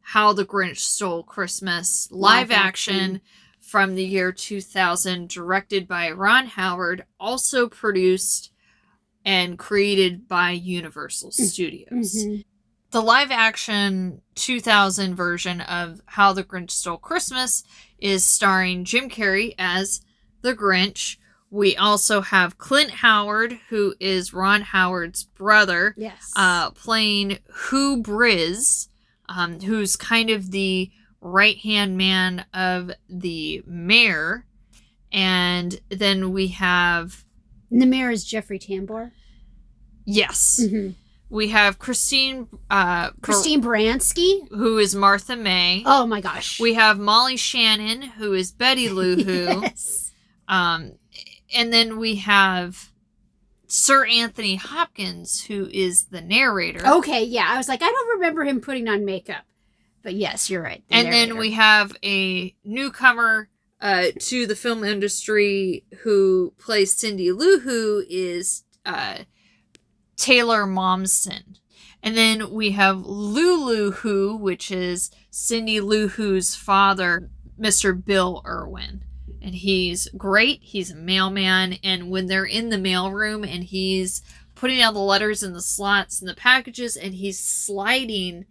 [0.00, 2.94] How the Grinch Stole Christmas live, Live action.
[2.94, 3.20] action.
[3.70, 8.50] From the year 2000, directed by Ron Howard, also produced
[9.24, 12.16] and created by Universal Studios.
[12.16, 12.44] Mhm.
[12.90, 17.62] The live action 2000 version of How the Grinch Stole Christmas
[18.00, 20.00] is starring Jim Carrey as
[20.42, 21.18] the Grinch.
[21.48, 26.32] We also have Clint Howard, who is Ron Howard's brother, yes.
[26.34, 28.88] uh, playing Whobris,
[29.28, 34.46] um, who's kind of the right hand man of the mayor.
[35.12, 37.24] And then we have,
[37.70, 39.10] and the mayor is Jeffrey Tambor.
[40.04, 40.94] yes, Mhm.
[41.28, 44.48] we have Christine, uh, Christine Baranski.
[44.50, 45.82] who is Martha May.
[45.86, 46.58] Oh my gosh.
[46.60, 49.60] We have Molly Shannon, who is Betty Lou Who.
[49.62, 50.12] yes.
[50.48, 50.92] Um,
[51.54, 52.90] and then we have
[53.66, 56.84] Sir Anthony Hopkins, who is the narrator.
[56.86, 57.46] Okay, yeah.
[57.48, 59.44] I was like, I don't remember him putting on makeup.
[60.02, 60.82] But yes, you're right.
[60.88, 63.48] the and then we have a newcomer
[63.80, 69.18] uh, to the film industry who plays Cindy Lou, who is uh,
[70.16, 71.56] Taylor Momsen.
[72.02, 78.04] And then we have Lulu Who, which is Cindy Lou Who's father, Mr.
[78.04, 79.04] Bill Irwin.
[79.42, 80.60] And he's great.
[80.62, 81.78] He's a mailman.
[81.82, 84.22] And when they're in the mailroom and he's
[84.54, 88.46] putting out the letters in the slots and the packages, and he's sliding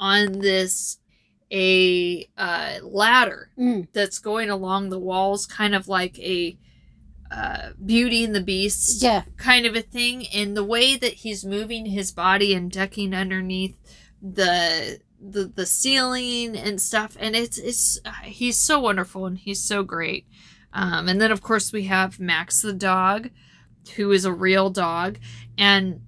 [0.00, 0.96] on this
[1.52, 3.88] a uh, ladder Mm.
[3.92, 6.56] that's going along the walls, kind of like a
[7.30, 9.22] uh, Beauty and the Beast Yeah.
[9.36, 10.26] kind of a thing.
[10.28, 13.76] And the way that he's moving his body and ducking underneath
[14.20, 19.62] the the the ceiling and stuff, and it's it's uh, he's so wonderful and he's
[19.62, 20.26] so great.
[20.72, 23.30] Um, and then of course we have Max the dog,
[23.96, 25.18] who is a real dog,
[25.58, 26.00] and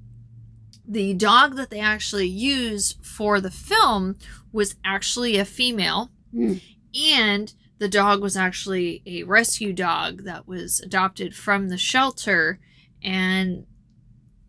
[0.92, 4.16] the dog that they actually used for the film
[4.52, 6.10] was actually a female.
[6.34, 6.62] Mm.
[6.94, 12.58] and the dog was actually a rescue dog that was adopted from the shelter
[13.02, 13.66] and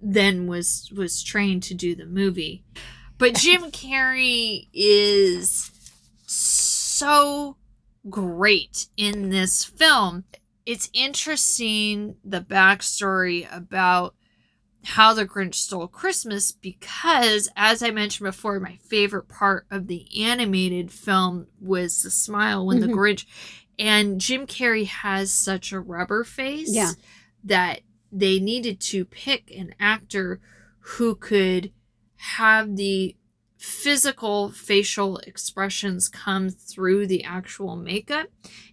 [0.01, 2.63] then was was trained to do the movie.
[3.17, 5.71] But jim carrey is
[6.25, 7.57] so
[8.09, 10.25] great in this film.
[10.65, 14.15] It's interesting the backstory about
[14.83, 20.05] how the Grinch Stole Christmas because, as I mentioned before, my favorite part of the
[20.23, 22.81] animated film was the smile when Mhm.
[22.81, 23.25] the Grinch
[23.79, 26.91] and Jim Carrey has such a rubber face Yeah.
[27.43, 30.39] that they needed to pick an actor
[30.79, 31.71] who could
[32.17, 33.15] have the
[33.57, 38.27] physical facial expressions come through the actual makeup.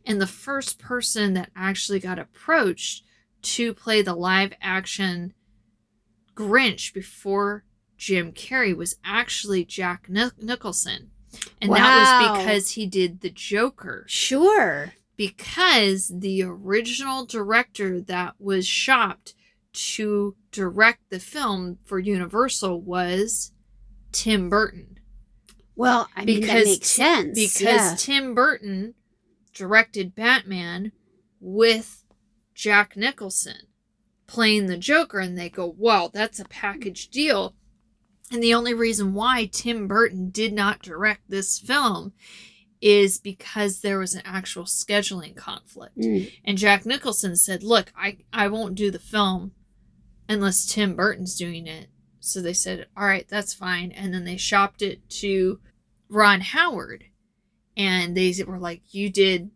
[0.05, 3.05] And the first person that actually got approached
[3.43, 5.33] to play the live action
[6.35, 7.65] Grinch before
[7.97, 11.11] Jim Carrey was actually Jack Nich- Nicholson.
[11.61, 14.05] And that was because he did the Joker.
[14.09, 14.95] Sure.
[15.17, 19.35] Because the original director that was shopped
[19.73, 23.53] to direct the film for Universal was
[24.13, 24.99] Tim Burton.
[25.77, 27.39] Well, I mean that Because makes sense.
[27.39, 27.95] Because yeah.
[27.97, 28.95] Tim Burton
[29.55, 30.93] directed Batman
[31.41, 32.05] with
[32.55, 33.67] Jack Nicholson
[34.31, 37.55] playing the Joker, and they go, wow, that's a package deal.
[38.31, 42.13] And the only reason why Tim Burton did not direct this film
[42.81, 45.99] is because there was an actual scheduling conflict.
[45.99, 46.33] Mm.
[46.45, 49.53] And Jack Nicholson said, Look, I, I won't do the film
[50.29, 51.89] unless Tim Burton's doing it.
[52.21, 53.91] So they said, All right, that's fine.
[53.91, 55.59] And then they shopped it to
[56.09, 57.05] Ron Howard.
[57.77, 59.51] And they were like, You did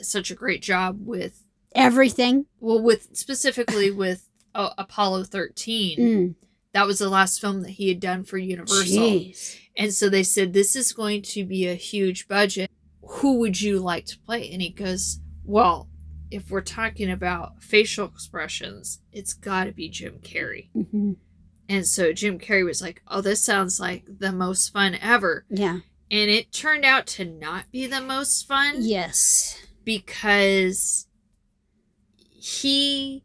[0.00, 1.43] such a great job with,
[1.74, 2.46] Everything.
[2.60, 5.98] well, with specifically with uh, Apollo 13.
[5.98, 6.34] Mm.
[6.72, 8.84] That was the last film that he had done for Universal.
[8.84, 9.56] Jeez.
[9.76, 12.70] And so they said, This is going to be a huge budget.
[13.02, 14.50] Who would you like to play?
[14.50, 15.88] And he goes, Well,
[16.30, 20.70] if we're talking about facial expressions, it's got to be Jim Carrey.
[20.72, 21.12] hmm
[21.68, 25.44] And so Jim Carrey was like, Oh, this sounds like the most fun ever.
[25.48, 25.78] Yeah.
[26.10, 29.56] And it turned out to not be the most fun Yes.
[29.84, 31.06] because
[32.44, 33.24] he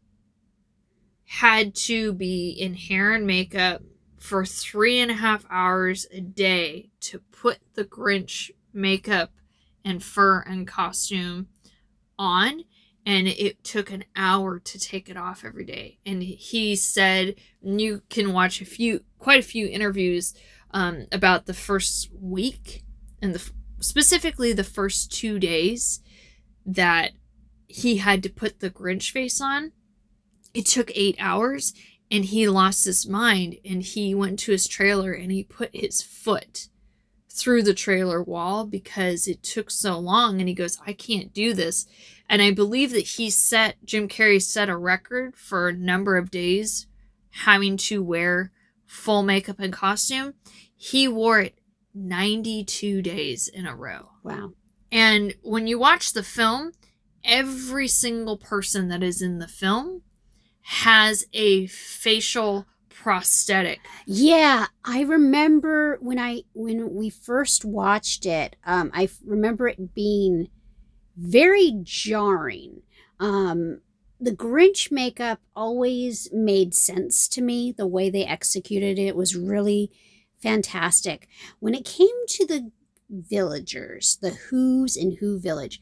[1.26, 3.82] had to be in hair and makeup
[4.18, 9.30] for three and a half hours a day to put the Grinch makeup
[9.84, 11.48] and fur and costume
[12.18, 12.64] on.
[13.04, 15.98] And it took an hour to take it off every day.
[16.06, 20.32] And he said, you can watch a few, quite a few interviews
[20.70, 22.84] um, about the first week
[23.20, 26.00] and the specifically the first two days
[26.64, 27.12] that
[27.70, 29.72] he had to put the Grinch face on.
[30.52, 31.72] It took eight hours
[32.10, 36.02] and he lost his mind and he went to his trailer and he put his
[36.02, 36.66] foot
[37.32, 41.54] through the trailer wall because it took so long and he goes I can't do
[41.54, 41.86] this
[42.28, 46.32] and I believe that he set Jim Carrey set a record for a number of
[46.32, 46.88] days
[47.30, 48.50] having to wear
[48.84, 50.34] full makeup and costume
[50.76, 51.54] he wore it
[51.94, 54.52] 92 days in a row Wow.
[54.90, 56.72] and when you watch the film,
[57.24, 60.02] every single person that is in the film
[60.62, 63.80] has a facial prosthetic.
[64.06, 68.56] Yeah, I remember when I when we first watched it.
[68.64, 70.48] Um, I remember it being
[71.16, 72.82] very jarring.
[73.18, 73.80] Um,
[74.20, 77.72] the Grinch makeup always made sense to me.
[77.72, 79.90] The way they executed it was really
[80.42, 81.26] fantastic.
[81.58, 82.70] When it came to the
[83.08, 85.80] villagers, the Who's in Who Village,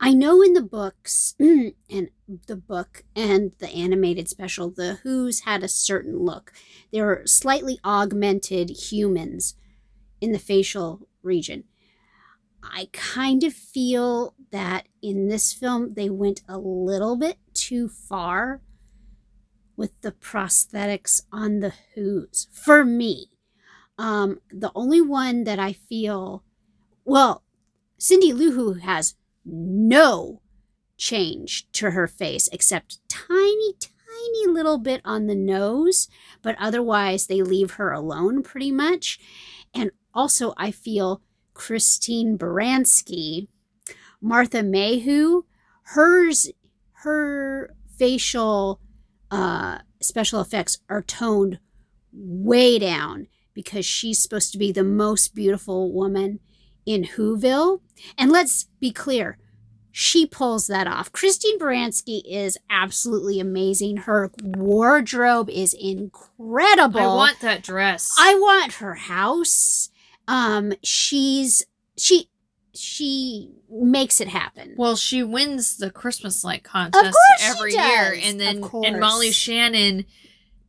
[0.00, 2.10] I know in the books and
[2.46, 6.52] the book and the animated special, the Who's had a certain look.
[6.92, 9.54] They were slightly augmented humans
[10.20, 11.64] in the facial region.
[12.62, 18.60] I kind of feel that in this film they went a little bit too far
[19.76, 23.30] with the prosthetics on the Who's for me.
[23.96, 26.44] Um, the only one that I feel,
[27.04, 27.42] well,
[27.96, 29.16] Cindy Lou Who has
[29.50, 30.40] no
[30.96, 36.08] change to her face except tiny, tiny little bit on the nose,
[36.42, 39.18] but otherwise they leave her alone pretty much.
[39.74, 41.22] And also, I feel
[41.54, 43.48] Christine Baranski,
[44.20, 45.42] Martha Mayhew,
[45.82, 46.50] hers,
[47.02, 48.80] her facial
[49.30, 51.58] uh, special effects are toned
[52.12, 56.40] way down because she's supposed to be the most beautiful woman
[56.86, 57.80] in Whoville.
[58.16, 59.38] And let's be clear,
[59.90, 61.10] she pulls that off.
[61.12, 63.98] Christine Baranski is absolutely amazing.
[63.98, 67.00] Her wardrobe is incredible.
[67.00, 68.14] I want that dress.
[68.18, 69.90] I want her house.
[70.28, 71.64] Um, she's
[71.96, 72.30] she
[72.74, 74.74] she makes it happen.
[74.76, 79.32] well, she wins the Christmas light contest every year, and then and Molly.
[79.32, 80.04] Shannon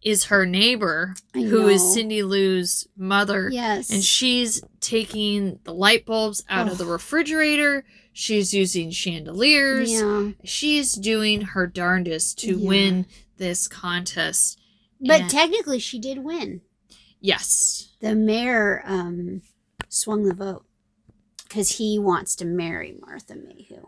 [0.01, 1.93] is her neighbor, who is.
[1.93, 3.89] Cindy Lou's mother, Yes.
[3.89, 7.85] and she's taking the light bulbs out of the refrigerator.
[8.13, 9.91] She's using chandeliers.
[9.91, 10.31] yeah.
[10.43, 12.67] She's doing her darndest to Yeah.
[12.67, 13.05] win
[13.37, 14.59] this contest.
[15.01, 16.61] But And- technically she did win.
[17.19, 19.41] yes, The mayor um
[19.89, 20.65] swung the vote
[21.43, 23.87] because he wants to marry Martha Mayhew.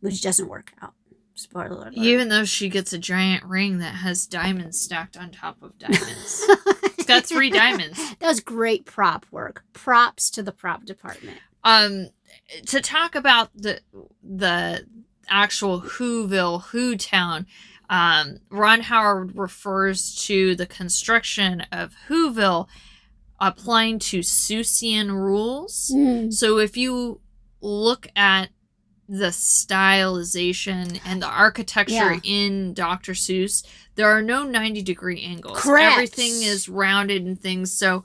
[0.00, 0.94] Which doesn't work out.
[1.36, 1.92] Spoiler alert.
[1.94, 6.44] even though she gets a giant ring that has diamonds stacked on top of diamonds.
[6.98, 7.98] it's got three diamonds.
[8.20, 9.62] That was great prop work.
[9.72, 11.38] Props to the prop department.
[11.62, 12.08] um
[12.66, 13.80] to talk about the
[14.22, 14.86] the
[15.28, 17.46] actual Whoville Who town
[17.90, 22.66] um Ron Howard refers to the construction of Whoville
[23.38, 25.92] applying to Seussian rules
[26.30, 27.20] so if you
[27.60, 28.48] look at
[29.08, 32.20] the stylization and the architecture Yeah.
[32.24, 33.12] in Dr.
[33.12, 33.64] Seuss,
[33.94, 35.60] there are no 90 degree angles.
[35.60, 35.92] Correct.
[35.92, 37.70] Everything is rounded and things.
[37.72, 38.04] So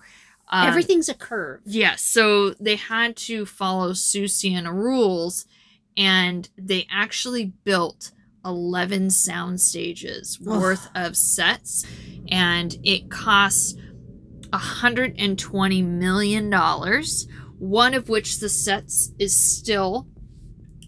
[0.50, 1.62] um, Everything's a curve.
[1.66, 5.46] Yes, so they had to follow Seussian rules,
[5.96, 8.12] and they actually built
[8.44, 10.62] 11 sound stages Ugh.
[10.62, 11.86] worth of sets,
[12.28, 13.76] and it costs
[14.52, 17.28] 120 million dollars.
[17.58, 20.08] One of which the sets is still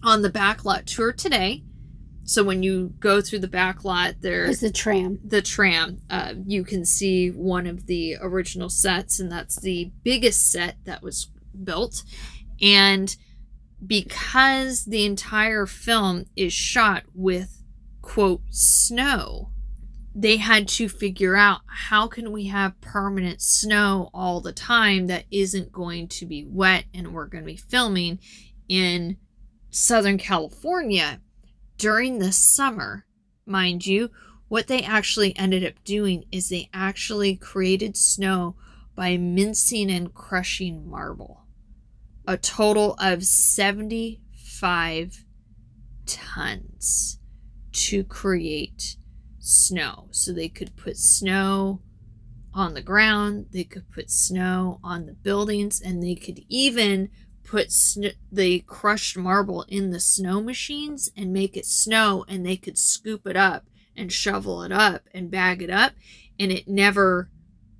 [0.04, 1.62] on the backlot tour today.
[2.24, 5.18] So when you go through the backlot, there It's the tram.
[5.24, 10.50] the tram, uh, you can see one of the original sets, and that's the biggest
[10.50, 11.30] set that was
[11.62, 12.02] built.
[12.62, 13.14] And
[13.86, 17.62] because the entire film is shot with
[18.00, 19.50] quote snow,
[20.14, 25.24] they had to figure out how can we have permanent snow all the time that
[25.30, 28.18] isn't going to be wet and we're going to be filming
[28.68, 29.18] in
[29.74, 31.20] Southern California
[31.78, 33.04] during the summer,
[33.44, 34.08] mind you,
[34.46, 38.54] what they actually ended up doing is they actually created snow
[38.94, 41.46] by mincing and crushing marble.
[42.24, 45.24] A total of 75
[46.06, 47.18] tons
[47.72, 48.96] to create
[49.40, 50.06] snow.
[50.12, 51.82] So they could put snow
[52.54, 57.10] on the ground, they could put snow on the buildings, and they could even
[57.54, 62.56] put sn- the crushed marble in the snow machines and make it snow, and they
[62.56, 63.64] could scoop it up
[63.96, 65.92] and shovel it up and bag it up,
[66.40, 67.30] and it never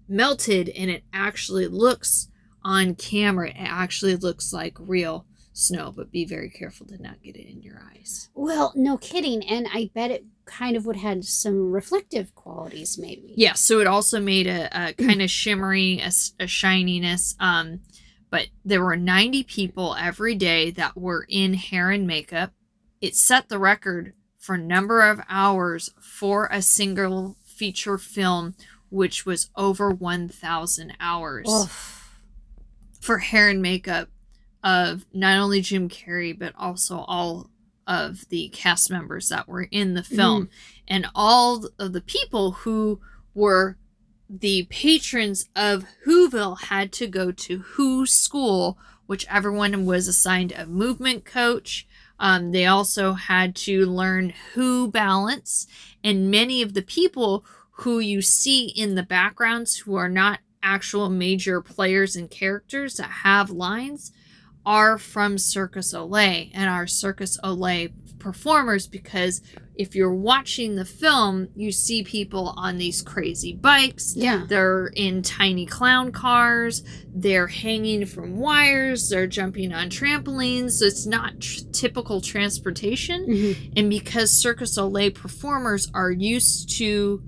[0.06, 2.28] melted, and it actually looks
[2.62, 7.34] on camera, it actually looks like real snow, but be very careful to not get
[7.34, 8.30] it in your eyes.
[8.32, 9.42] Well, no kidding.
[9.44, 13.34] And I bet it kind of would have some reflective qualities, maybe.
[13.37, 16.00] Yeah, so it also made a, a kind of shimmery,
[16.38, 17.34] a shininess.
[17.40, 17.80] Um,
[18.35, 22.51] but there were 90 people every day that were in hair and makeup.
[23.01, 28.57] It set the record for number of hours for a single feature film,
[28.90, 32.18] which was over 1,000 hours Oof.
[33.01, 34.09] for hair and makeup
[34.64, 37.51] of not only Jim Carrey, but also all
[37.87, 40.16] of the cast members that were in the mm-hmm.
[40.16, 40.49] film.
[40.89, 42.99] And all of the people who
[43.32, 43.76] were
[44.29, 50.66] the patrons of Whoville had to go to Who School, which everyone was assigned a
[50.66, 51.87] movement coach.
[52.18, 55.66] Um, they also had to learn Who balance.
[56.03, 57.45] And many of the people
[57.79, 63.11] who you see in the backgrounds who are not actual major players and characters that
[63.11, 64.12] have lines
[64.64, 67.91] are from Cirque du Soleil and are Cirque du Soleil
[68.25, 69.43] performers because
[69.77, 74.14] if you're watching the film, you see people on these crazy bikes.
[74.16, 74.47] Yeah.
[74.49, 76.83] They're in tiny clown cars.
[77.14, 79.11] They're hanging from wires.
[79.11, 80.72] They're jumping on trampolines.
[80.79, 83.27] So it's not tr- typical transportation.
[83.27, 83.72] Mhm.
[83.77, 87.22] And because Cirque du Soleil performers are used to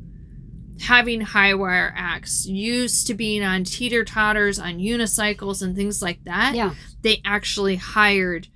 [0.80, 6.24] having high wire acts, used to being on teeter totters, on unicycles, and things like
[6.24, 6.74] that, Yeah.
[7.02, 8.48] they actually hired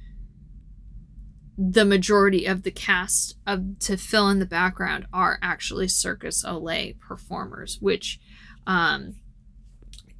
[1.62, 6.32] the majority of the cast of to fill in the background are actually Cirque du
[6.32, 8.18] Soleil performers, which
[8.66, 9.16] um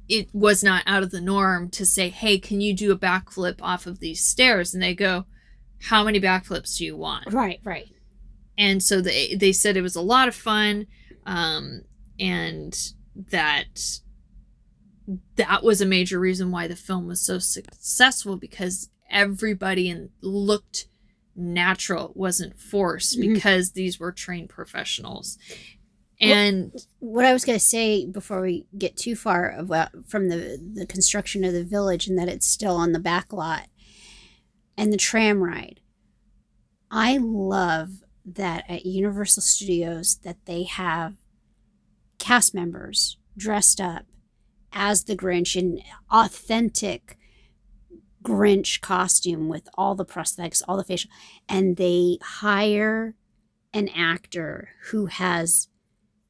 [0.07, 3.55] it was not out of the norm to say, "Hey, can you do a backflip
[3.61, 5.25] off of these stairs?" And they go,
[5.83, 7.89] "How many backflips do you want?" Right, right.
[8.57, 10.85] and so they they said it was a lot of fun
[11.25, 11.81] um
[12.19, 13.79] and that
[15.35, 20.85] that was a major reason why the film was so successful because everybody in, looked
[21.35, 23.33] natural it wasn't forced Mhm.
[23.35, 25.37] because these were trained professionals
[26.19, 30.59] and What I was going to say before we get too far about from the
[30.75, 33.67] the construction of the village and that it's still on the back lot
[34.77, 35.79] and the tram ride.
[36.91, 41.15] I love that at Universal Studios that they have
[42.19, 44.05] cast members dressed up
[44.71, 47.17] as the Grinch in authentic
[48.23, 51.09] Grinch costume with all the prosthetics, all the facial,
[51.49, 53.15] and they hire
[53.73, 55.69] an actor who has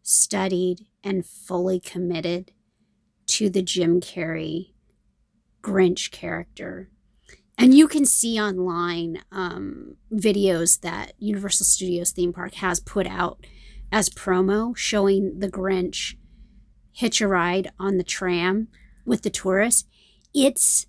[0.02, 2.52] studied and fully committed
[3.28, 4.74] to the Jim Carrey
[5.62, 6.90] Grinch character.
[7.58, 13.46] And you can see online um, videos that Universal Studios theme park has put out
[13.92, 16.16] as promo showing the Grinch
[16.94, 18.68] hitch a ride on the tram
[19.06, 19.88] with the tourists.
[20.34, 20.88] It's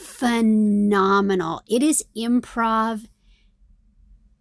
[0.00, 1.62] phenomenal.
[1.68, 3.06] It is improv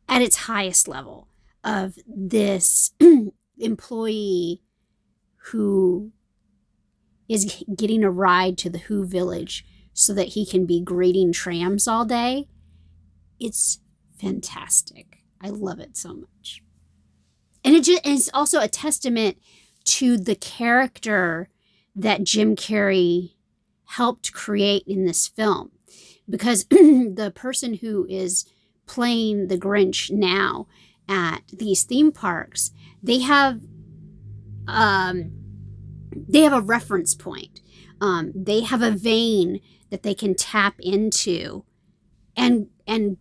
[0.07, 1.27] at its highest level
[1.63, 2.91] of this
[3.57, 4.61] employee
[5.51, 6.11] who
[7.27, 11.87] is getting a ride to the Who Village so that he can be greeting trams
[11.87, 12.47] all day.
[13.39, 13.79] It's
[14.19, 15.17] fantastic.
[15.41, 16.61] I love it so much.
[17.63, 19.37] And it just, it's also a testament
[19.85, 21.49] to the character
[21.95, 23.33] that Jim Carrey
[23.89, 25.71] helped create in this film.
[26.29, 28.45] Because the person who is
[28.85, 30.67] playing the Grinch now
[31.07, 32.71] at these theme parks,
[33.01, 33.61] they have
[34.67, 35.31] um,
[36.13, 37.61] they have a reference point.
[37.99, 39.59] Um, they have a vein
[39.89, 41.65] that they can tap into
[42.37, 43.17] and and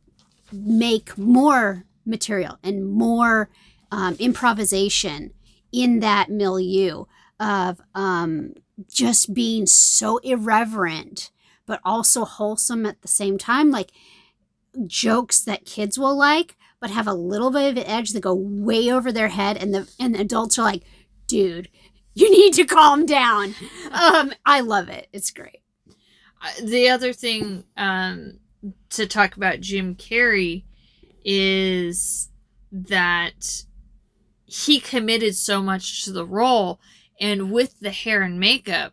[0.53, 3.49] make more material and more
[3.91, 5.33] um, improvisation
[5.73, 7.05] in that milieu
[7.41, 8.53] of um,
[8.91, 11.31] just being so irreverent
[11.67, 13.91] but also wholesome at the same time like
[14.87, 18.35] jokes that kids will like but have a little bit of an edge that go
[18.35, 20.83] way over their head and the and the adults are like
[21.27, 21.69] dude
[22.15, 23.55] you need to calm down.
[23.91, 25.09] Um i love it.
[25.13, 25.63] It's great.
[26.43, 28.39] Uh, the other thing um,
[28.91, 30.65] to talk about Jim Carrey
[31.25, 32.29] is
[32.71, 33.65] that
[34.45, 36.81] he committed so much to the role,
[37.21, 38.93] and with the hair and makeup,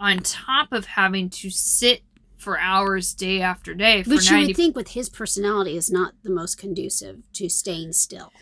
[0.00, 2.02] on top of having to sit
[2.36, 6.14] for hours day after day for which you would think with his personality is not
[6.22, 8.32] the most conducive to staying still.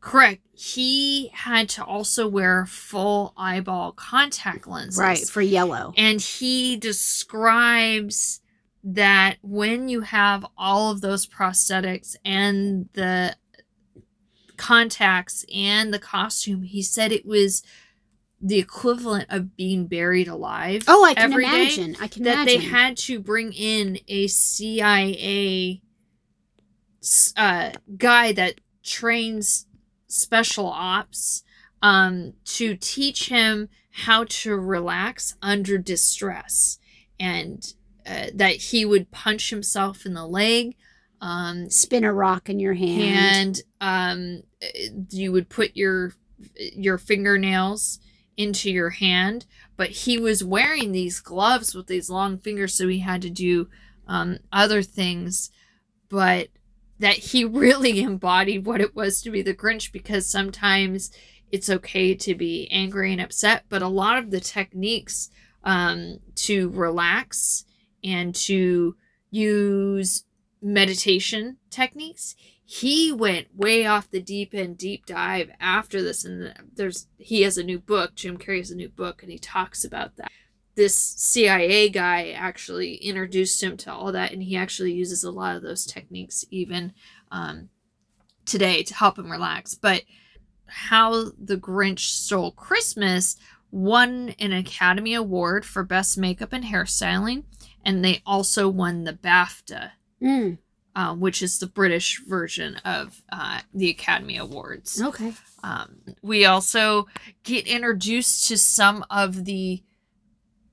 [0.00, 0.42] Correct.
[0.52, 4.98] He had to also wear full eyeball contact lenses.
[4.98, 5.94] Right for yellow.
[5.96, 8.40] And he describes
[8.84, 13.36] that when you have all of those prosthetics and the
[14.56, 17.62] contacts and the costume, he said it was
[18.46, 20.84] the equivalent of being buried alive.
[20.86, 22.24] oh i can every day, imagine i can imagine.
[22.24, 25.82] That imagine they had to bring in a CIA
[27.36, 29.66] uh, guy that trains
[30.08, 31.42] special ops
[31.82, 36.78] um, to teach him how to relax under distress
[37.18, 37.74] and
[38.06, 40.76] uh, that he would punch himself in the leg
[41.20, 46.12] um, spin a rock in your hand and um, you would put your
[46.56, 47.98] your fingernails
[48.36, 52.98] into your hand but he was wearing these gloves with these long fingers so he
[52.98, 53.68] had to do
[54.06, 55.50] um, other things
[56.08, 56.48] but
[56.98, 61.10] that he really embodied what it was to be the grinch because sometimes
[61.50, 65.30] it's okay to be angry and upset but a lot of the techniques
[65.64, 67.64] um, to relax
[68.04, 68.94] and to
[69.30, 70.24] use
[70.62, 72.34] meditation techniques
[72.68, 77.56] he went way off the deep end deep dive after this and there's he has
[77.56, 80.30] a new book jim carrey has a new book and he talks about that.
[80.74, 85.56] This CIA guy actually introduced him to all that, and he actually uses a lot
[85.56, 86.92] of those techniques even
[87.32, 87.70] um,
[88.44, 89.74] today to help him relax.
[89.74, 90.02] But
[90.66, 93.36] how the Grinch Stole Christmas
[93.70, 97.44] won an Academy Award for Best Makeup and Hairstyling,
[97.82, 99.92] and they also won the BAFTA,
[100.22, 100.58] Mm,
[100.96, 105.00] uh, which is the British version of uh, the Academy Awards.
[105.00, 105.32] okay.
[105.62, 107.06] Um, we also
[107.44, 109.82] get introduced to some of the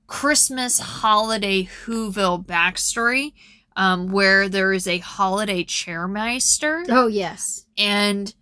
[0.06, 3.32] Christmas holiday Whoville backstory,
[3.76, 7.66] um, where there is a holiday cheermeister Oh yes.
[7.76, 8.34] and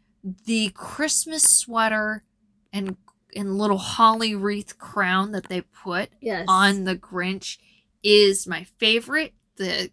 [0.45, 2.24] the Christmas sweater
[2.72, 2.97] and
[3.35, 6.45] and little holly wreath crown that they put Yes.
[6.49, 7.57] on the Grinch
[8.03, 9.33] is my favorite.
[9.57, 9.91] The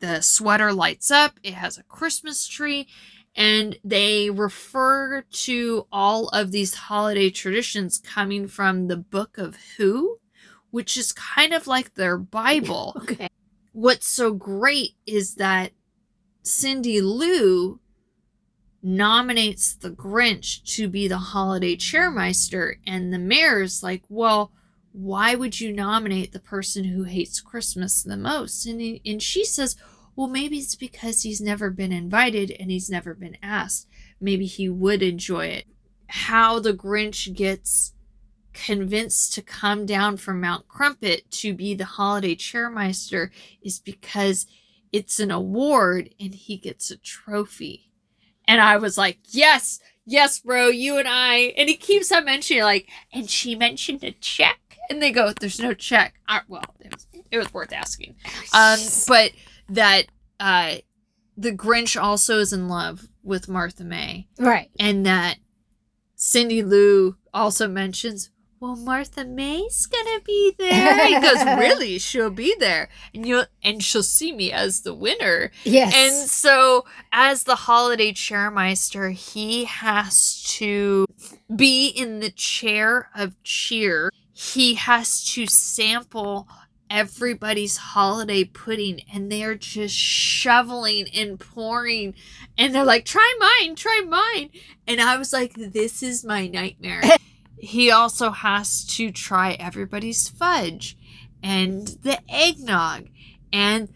[0.00, 1.38] the sweater lights up.
[1.42, 2.88] It has a Christmas tree
[3.36, 10.18] and they refer to all of these holiday traditions coming from the book of Who,
[10.70, 13.28] which is kind of like their Bible Okay.
[13.72, 15.72] what's so great is that
[16.42, 17.80] Cindy Lou
[18.82, 24.52] nominates the Grinch to be the holiday cheermeister, and the mayor's like, well,
[24.94, 28.64] why would you nominate the person who hates Christmas the most?
[28.64, 29.74] And, he, and she says,
[30.14, 33.88] well, maybe it's because he's never been invited and he's never been asked.
[34.20, 35.64] Maybe he would enjoy it.
[36.06, 37.92] How the Grinch gets
[38.52, 43.30] convinced to come down from Mount Crumpet to be the holiday cheermeister
[43.62, 44.46] is because
[44.92, 47.90] it's an award and he gets a trophy.
[48.46, 51.52] And I was like, yes, yes, bro, you and I.
[51.56, 54.60] And he keeps on mentioning, like, and she mentioned a check.
[54.90, 56.14] And they go, there's no check.
[56.28, 58.16] Uh, well, it was, it was worth asking.
[58.52, 58.78] Um,
[59.08, 59.32] but
[59.68, 60.06] that
[60.40, 60.76] uh,
[61.36, 64.70] the Grinch also is in love with Martha May right.
[64.78, 65.36] and that
[66.16, 68.30] Cindy Lou also mentions,
[68.60, 71.06] well, Martha May's gonna be there.
[71.06, 71.98] He goes, really?
[71.98, 75.50] She'll be there, and you and she'll see me as the winner.
[75.64, 75.92] Yes.
[75.94, 81.04] And so, as the holiday cheermeister, he has to
[81.54, 84.10] be in the chair of cheer.
[84.34, 86.48] He has to sample
[86.90, 92.14] everybody's holiday pudding and they're just shoveling and pouring
[92.58, 94.50] and they're like try mine try mine.
[94.86, 97.02] And i was like this is my nightmare.
[97.56, 100.98] He also has to try everybody's fudge
[101.42, 103.08] and the eggnog
[103.52, 103.88] and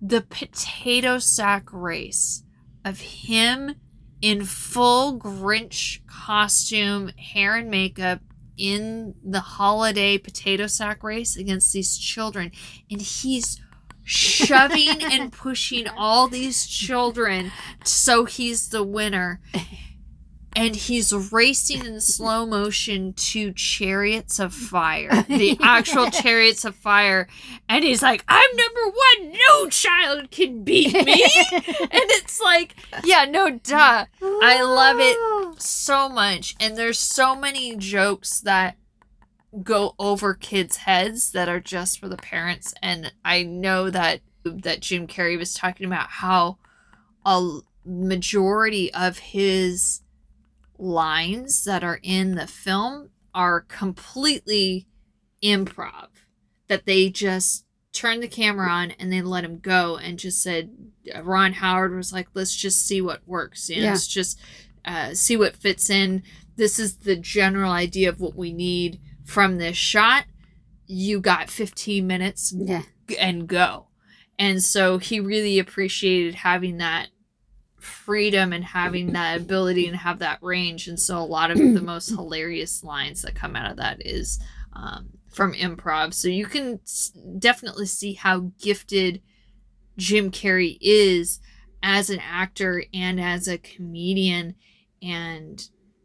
[0.00, 2.44] the potato sack race
[2.84, 3.74] of him
[4.20, 8.20] in full Grinch costume, hair and makeup
[8.58, 12.52] in the holiday potato sack race against these children.
[12.90, 13.60] And he's
[14.04, 17.52] shoving and pushing all these children
[17.84, 19.40] so he's the winner.
[20.56, 27.28] And he's racing in slow motion to Chariots of Fire, the actual Chariots of Fire.
[27.68, 29.36] And he's like, I'm number one.
[29.48, 31.22] No child can beat me.
[31.52, 32.74] and it's like,
[33.04, 34.06] yeah, no, duh.
[34.22, 35.54] I love it ah.
[35.58, 36.56] so much.
[36.58, 38.76] And there's so many jokes that
[39.62, 42.74] go over kids' heads that are just for the parents.
[42.82, 46.58] And I know that that Jim Carrey was talking about how
[47.24, 50.00] a majority of his
[50.78, 54.86] lines that are in the film are completely
[55.42, 56.08] improv
[56.68, 60.70] that they just turned the camera on and they let him go and just said
[61.22, 63.90] ron howard was like let's just see what works you know, Yeah.
[63.92, 64.38] let's just
[64.84, 66.22] uh, see what fits in
[66.56, 70.24] this is the general idea of what we need from this shot
[70.86, 72.82] you got 15 minutes Yeah.
[73.18, 73.88] and go.
[74.38, 77.08] And so he really appreciated having that
[77.88, 80.88] freedom and having that ability and have that range.
[80.88, 84.40] And so a lot of the most hilarious lines that come out of that is
[84.72, 86.14] um, from improv.
[86.14, 86.80] So you can
[87.38, 89.22] definitely see how gifted
[89.96, 91.40] Jim Carrey is
[91.82, 94.54] as an actor and as a comedian.
[95.02, 95.62] And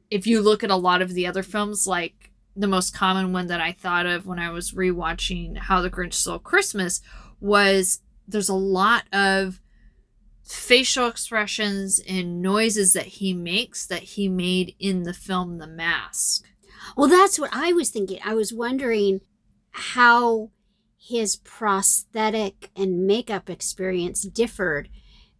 [0.09, 3.47] if you look at a lot of the other films, like the most common one
[3.47, 7.01] that I thought of when I was rewatching How the Grinch Stole Christmas
[7.39, 9.59] was there's a lot of
[10.43, 16.45] facial expressions and noises that he makes that he made in the film The Mask.
[16.97, 18.19] Well, that's what I was thinking.
[18.23, 19.21] I was wondering
[19.71, 20.51] how
[20.97, 24.89] his prosthetic and makeup experience differed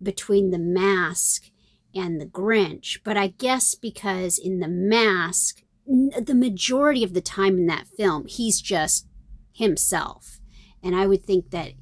[0.01, 1.51] between the mask
[1.95, 2.99] and the Grinch.
[3.03, 8.25] But I guess because in the mask, the majority of the time in that film,
[8.27, 9.07] he's just
[9.53, 10.39] himself.
[10.81, 11.73] And I would think that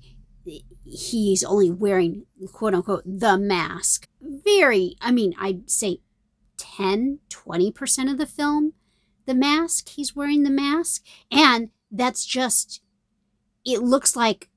[0.92, 4.08] he's only wearing quote unquote the mask.
[4.22, 6.02] Very, I mean, I'd say
[6.58, 8.74] 10, 20% of the film,
[9.26, 11.04] the mask, he's wearing the mask.
[11.32, 12.82] And that's just
[13.66, 14.50] it looks like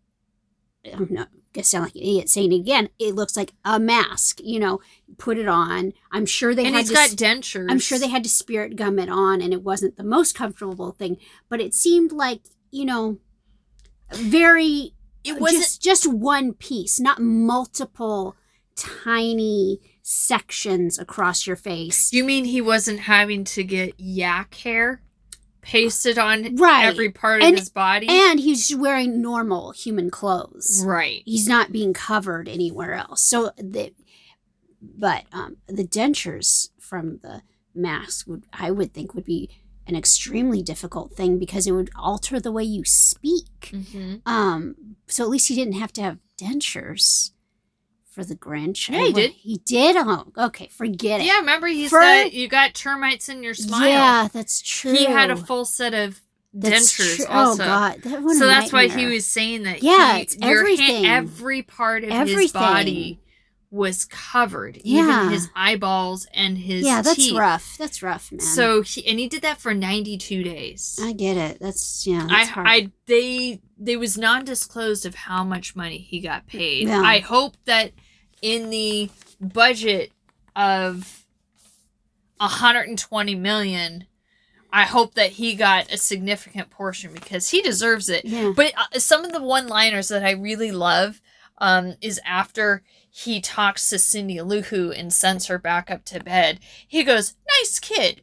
[0.93, 2.89] I'm not gonna sound like an idiot saying it again.
[2.99, 4.41] It looks like a mask.
[4.43, 4.81] You know,
[5.19, 5.93] put it on.
[6.11, 7.71] I'm sure they and had to got dentures.
[7.71, 10.93] I'm sure they had to spirit gum it on, and it wasn't the most comfortable
[10.93, 11.17] thing.
[11.49, 13.19] But it seemed like you know,
[14.13, 14.94] very
[15.25, 15.63] It wasn't.
[15.63, 18.37] just just one piece, not multiple
[18.77, 22.13] tiny sections across your face.
[22.13, 25.01] you mean he wasn't having to get yak hair
[25.63, 26.85] pasted on Right.
[26.85, 28.07] every part And- of his body?
[28.09, 30.83] And he's wearing normal human clothes.
[30.85, 31.23] right.
[31.25, 33.23] He's not being covered anywhere else.
[33.23, 33.95] So the
[34.83, 37.41] but um the dentures from the
[37.75, 39.49] mask would I would think would be
[39.87, 43.71] an extremely difficult thing because it would alter the way you speak.
[43.71, 44.75] hmm Um
[45.07, 47.31] so at least he didn't have to have dentures
[48.11, 48.89] for the Grinch.
[48.89, 49.31] Yeah, he did.
[49.33, 49.97] He did.
[49.99, 51.27] Oh, okay, forget it.
[51.27, 53.89] Yeah, remember he's For- got you got termites in your smile.
[53.89, 54.93] Yeah, that's true.
[54.95, 56.21] He had a full set of
[56.53, 57.27] That's dentures true.
[57.29, 57.63] also.
[57.65, 59.83] Oh God, that so that's why he was saying that.
[59.83, 61.05] Yeah, he, it's everything.
[61.07, 62.53] every part of his Everything.
[62.61, 63.21] body
[63.75, 65.03] was covered, Yeah.
[65.25, 67.37] even his eyeballs and his Yeah, that's teeth.
[67.37, 67.77] rough.
[67.77, 68.39] That's rough, man.
[68.41, 70.97] So he and he did that for ninety two days.
[71.03, 71.59] I get it.
[71.61, 72.25] That's yeah.
[72.31, 72.67] I, That's hard.
[72.69, 76.87] I, they, they was non-disclosed of how much money he got paid.
[76.87, 77.01] Yeah.
[77.01, 77.91] I hope that
[78.41, 79.11] in the
[79.41, 80.13] budget
[80.55, 81.25] of
[82.39, 84.07] 120 million,
[84.73, 88.25] I hope that he got a significant portion because he deserves it.
[88.25, 88.53] yeah.
[88.55, 91.21] But uh, some of the one-liners that I really love
[91.59, 92.83] um, is after
[93.17, 96.59] he talks to Cindy Lou Who and sends her back up to bed.
[96.89, 98.23] He goes, "Nice kid,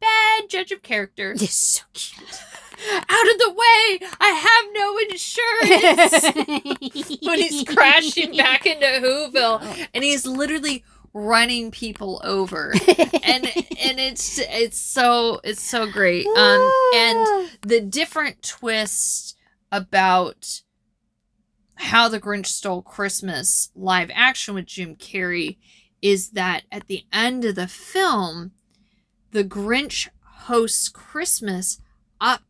[0.00, 2.40] bad judge of character." It's so cute.
[2.92, 3.98] out of the way.
[4.20, 6.22] I have no insurance.
[7.28, 12.72] When he's crashing back into whoville and he's literally running people over.
[13.24, 16.26] And and it's it's so it's so great.
[16.26, 16.60] Um
[16.94, 19.36] and the different twist
[19.72, 20.62] about
[21.78, 25.56] how the grinch stole christmas live action with jim carrey
[26.00, 28.52] is that at the end of the film
[29.32, 31.80] the grinch hosts christmas
[32.20, 32.42] up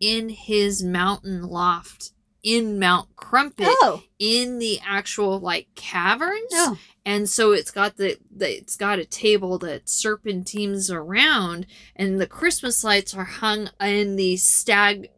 [0.00, 2.12] in his mountain loft
[2.44, 6.52] in Mount Crumpet oh, in the actual like caverns.
[6.52, 11.66] oh, And so it's got the, the it's got a table that serpentines around
[11.96, 15.08] and the Christmas lights are hung in the stag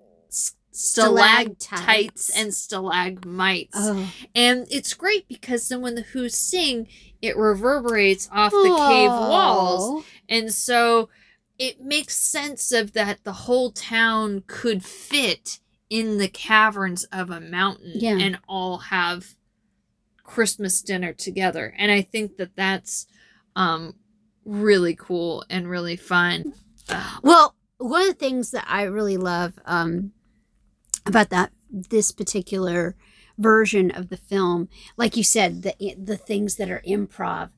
[0.77, 3.71] stalactites and stalagmites.
[3.75, 4.13] oh.
[4.35, 6.89] And it's great because then when the Who sing,
[7.23, 10.05] it reverberates off the cave walls.
[10.29, 11.09] And so
[11.59, 17.41] it makes sense of that the whole town could fit in the caverns of a
[17.41, 18.19] mountain Yeah.
[18.19, 19.35] and all have
[20.23, 21.73] Christmas dinner together.
[21.79, 23.07] And I think that that's
[23.55, 23.95] um
[24.45, 26.53] really cool and really fun.
[27.23, 30.13] Well, one of the things that I really love um,
[31.07, 32.97] about that this particular
[33.39, 37.51] version of the film, like you said, the the things that are improv.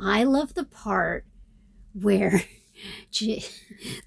[0.00, 1.24] I love the part
[1.92, 2.42] where
[3.12, 3.44] the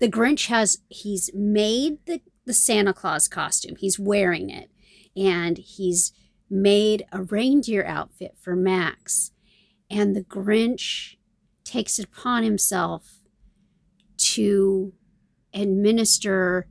[0.02, 3.76] Grinch has he's made the the Santa Claus costume.
[3.76, 4.70] He's wearing it,
[5.16, 6.14] and he's
[6.50, 9.32] made a reindeer outfit for Max,
[9.90, 11.16] and the Grinch
[11.64, 13.20] takes it upon himself
[14.18, 14.94] to
[15.54, 16.68] administer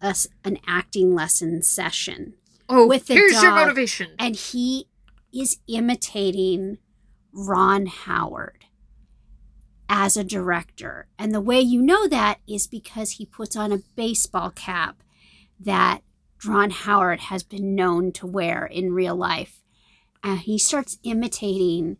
[0.00, 2.34] us an acting lesson session
[2.68, 3.66] oh, With the here's your dog.
[3.66, 4.10] motivation.
[4.18, 4.88] and he
[5.32, 6.78] is imitating
[7.32, 8.64] Ron Howard
[9.88, 11.06] as a director.
[11.18, 15.02] And the way you know that is because he puts on a baseball cap
[15.60, 16.02] that
[16.46, 19.62] Ron Howard has been known to wear in real life.
[20.22, 21.96] And he starts imitating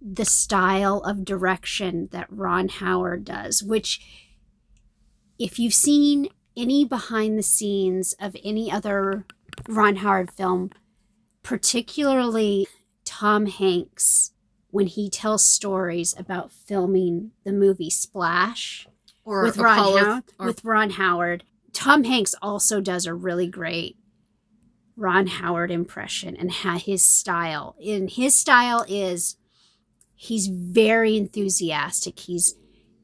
[0.00, 4.00] the style of direction that Ron Howard does, which,
[5.38, 9.24] if you've seen any behind the scenes of any other
[9.68, 10.70] Ron Howard film,
[11.42, 12.66] particularly
[13.04, 14.32] Tom Hanks,
[14.70, 18.86] when he tells stories about filming the movie Splash
[19.24, 23.96] Or with Ron, Howard, or- with Ron Howard, Tom Hanks also does a really great
[24.96, 27.76] Ron Howard impression and his style.
[27.84, 29.36] And his style is
[30.14, 32.18] he's very enthusiastic.
[32.18, 32.54] He's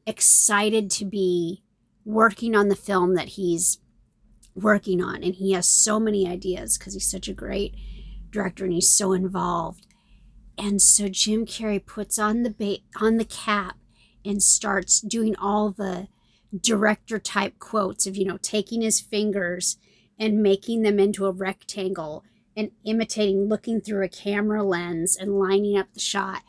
[0.05, 1.62] excited to be
[2.05, 3.79] working on the film that he's
[4.55, 7.75] working on and he has so many ideas because he's such a great
[8.29, 9.87] director and he's so involved.
[10.57, 13.77] And so jim carrey puts on the ba- on the cap
[14.25, 16.07] and starts doing all the
[16.59, 19.77] director type quotes of you know taking his fingers
[20.19, 22.23] and making them into a rectangle
[22.55, 26.43] and imitating looking through a camera lens and lining up the shot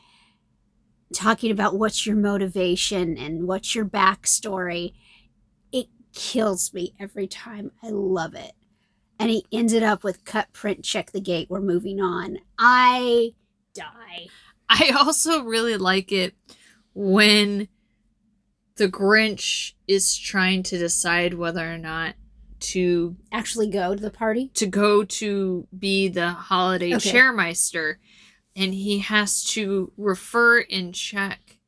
[1.15, 4.93] talking about what's your motivation and what's your backstory
[6.15, 7.71] kills me every time.
[7.83, 8.53] I love it.
[9.19, 11.49] And he ended up with cut print check the gate.
[11.51, 12.39] We're moving on.
[12.59, 13.35] I
[13.75, 14.27] die.
[14.69, 16.35] I also really like it
[16.95, 17.69] when
[18.77, 22.15] the Grinch is trying to decide whether or not
[22.61, 24.51] to actually go to the party?
[24.55, 27.13] to go to be the holiday Okay.
[27.13, 27.97] cheermeister.
[28.57, 31.59] And he has to refer and check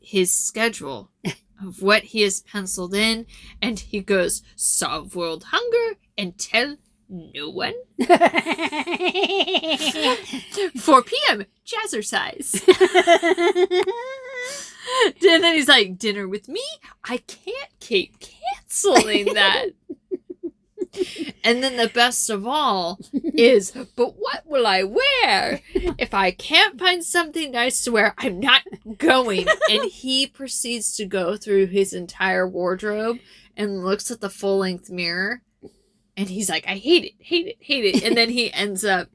[0.00, 1.10] his schedule
[1.62, 3.26] of what he has penciled in
[3.60, 6.76] and he goes solve world hunger and tell
[7.08, 7.74] no one.
[10.76, 12.62] 4 p.m jazzercise.
[15.28, 16.62] And then he's like dinner with me?
[17.04, 19.70] I can't keep canceling that
[21.44, 25.60] and then the best of all is, but what will I wear?
[25.98, 28.62] If I can't find something nice to wear, I'm not
[28.98, 29.46] going.
[29.70, 33.18] And he proceeds to go through his entire wardrobe
[33.56, 35.42] and looks at the full length mirror.
[36.16, 38.02] And he's like, I hate it, hate it, hate it.
[38.02, 39.08] And then he ends up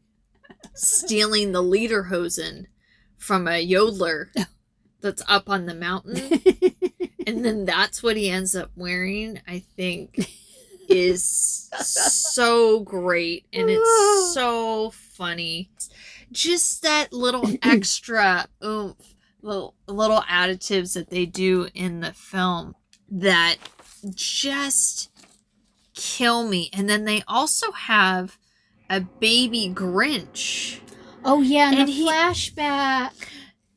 [0.74, 2.66] stealing the lederhosen
[3.18, 4.28] from a yodeler
[5.02, 6.42] that's up on the mountain.
[7.28, 10.28] And then that's what he ends up wearing, I think
[10.92, 15.70] is so great and it's so funny.
[16.32, 22.76] Just that little extra oomph, little, little additives that they do in the film
[23.10, 23.58] that
[24.16, 25.10] just
[25.94, 26.70] kill me.
[26.74, 28.38] And then they also have
[28.90, 30.80] a baby Grinch.
[31.24, 33.12] oh yeah and, And the he- flashback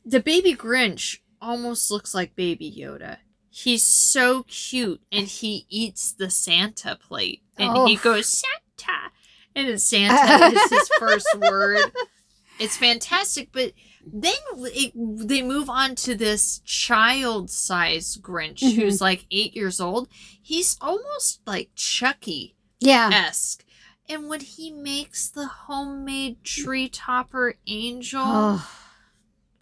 [0.04, 3.18] The baby Grinch almost looks like baby Yoda.
[3.56, 8.02] He's so cute and he eats the Santa plate and he Oh.
[8.02, 9.12] goes Santa
[9.54, 11.92] and then Santa is his first word.
[12.58, 13.72] It's fantastic, but
[14.04, 14.92] then it,
[15.28, 18.74] they move on to this child-sized Grinch Mhm.
[18.74, 20.08] who's like eight years old.
[20.42, 23.64] He's almost like Chucky yeah esque,
[24.08, 28.68] and when he makes the homemade tree topper angel oh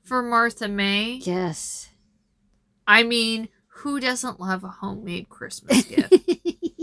[0.02, 1.90] for Martha May, yes
[2.86, 3.48] I mean,
[3.82, 6.14] who doesn't love a homemade Christmas gift?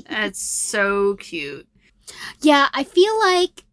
[0.10, 1.68] That's so cute.
[2.42, 3.64] Yeah, I feel like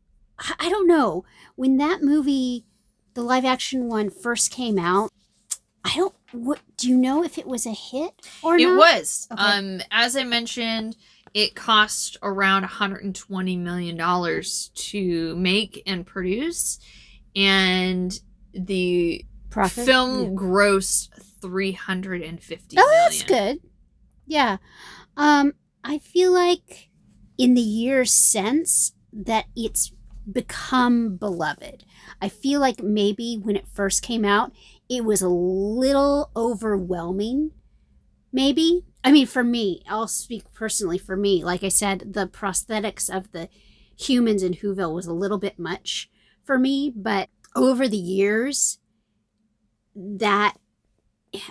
[0.58, 1.24] I don't know
[1.54, 2.64] when that movie,
[3.14, 5.10] the live action one, first came out.
[5.84, 6.14] I don't.
[6.32, 8.12] What do you know if it was a hit
[8.42, 8.76] or It not?
[8.76, 9.28] was.
[9.32, 9.40] Okay.
[9.42, 10.96] Um, as I mentioned,
[11.32, 16.78] it cost around 120 million dollars to make and produce,
[17.34, 18.18] and
[18.52, 19.86] the Profit?
[19.86, 20.28] film Yeah.
[20.30, 23.60] grossed 350 Oh, that's good.
[24.26, 24.58] Yeah.
[25.16, 25.52] Um,
[25.84, 26.90] I feel like
[27.38, 29.92] in the years since that it's
[30.30, 31.84] become beloved.
[32.20, 34.52] I feel like maybe when it first came out,
[34.88, 37.52] it was a little overwhelming.
[38.32, 38.84] Maybe.
[39.04, 41.44] I mean, for me, I'll speak personally for me.
[41.44, 43.48] Like I said, the prosthetics of the
[43.96, 46.10] humans in Whoville was a little bit much
[46.44, 48.78] for me, but over the years,
[49.94, 50.56] that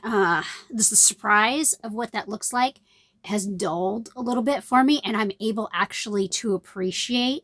[0.03, 2.79] uh this the surprise of what that looks like
[3.25, 7.43] has dulled a little bit for me and i'm able actually to appreciate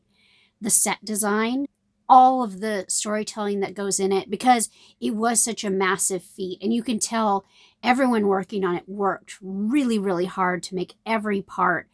[0.60, 1.66] the set design
[2.14, 4.70] all of the storytelling that goes in it because
[5.00, 7.46] it was such a massive feat and you can tell
[7.82, 11.88] everyone working on it worked really really hard to make every part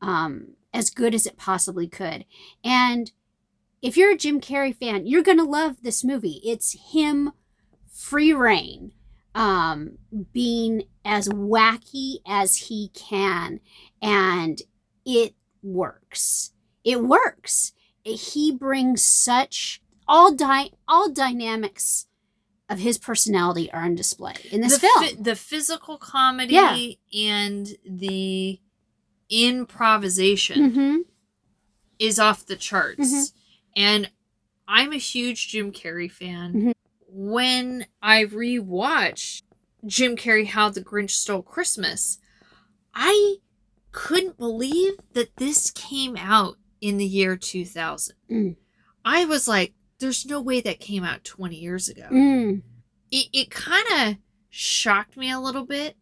[0.00, 2.24] um, as good as it possibly could.
[2.62, 3.10] And
[3.82, 6.40] if you're a jim carrey fan you're going to love this movie.
[6.44, 7.32] It's him
[7.92, 8.92] free reign
[9.34, 9.98] um,
[10.32, 13.60] being as wacky as he can,
[14.00, 14.62] and
[15.04, 16.52] it works.
[16.84, 17.72] It works.
[18.04, 22.06] He brings such all di- all dynamics
[22.68, 25.04] of his personality are on display in this the, film.
[25.04, 26.88] phy- the physical comedy Yeah.
[27.32, 28.58] and the
[29.30, 30.96] improvisation hmm
[31.98, 32.98] is off the charts.
[33.14, 33.32] Mhm.
[33.76, 34.10] And
[34.66, 36.52] I'm a huge Jim Carrey fan.
[36.52, 36.72] Mhm.
[37.16, 39.42] When I rewatched
[39.86, 42.18] Jim Carrey How the Grinch Stole Christmas,
[42.92, 43.36] I
[43.92, 48.16] couldn't believe that this came out in the year 2000.
[48.28, 48.56] Mm.
[49.04, 52.62] I was like, there's no way that came out 20 years ago Mm.
[53.12, 54.16] it, it kind of
[54.50, 55.96] shocked me a little bit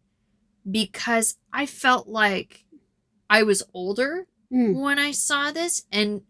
[0.69, 2.65] because I felt like
[3.29, 4.79] I was older Mm.
[4.81, 6.21] when I saw this, and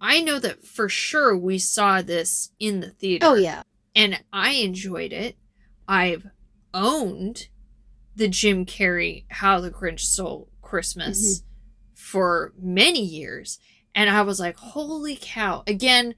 [0.00, 3.26] I know that for sure we saw this in the theater.
[3.26, 3.62] Oh yeah.
[3.96, 5.36] And I enjoyed it.
[5.88, 6.26] I've
[6.74, 7.48] owned
[8.14, 11.46] the Jim Carrey How the Grinch Stole Christmas mm-hmm.
[11.94, 13.58] for many years,
[13.94, 16.14] and I was like, "Holy cow!" Again,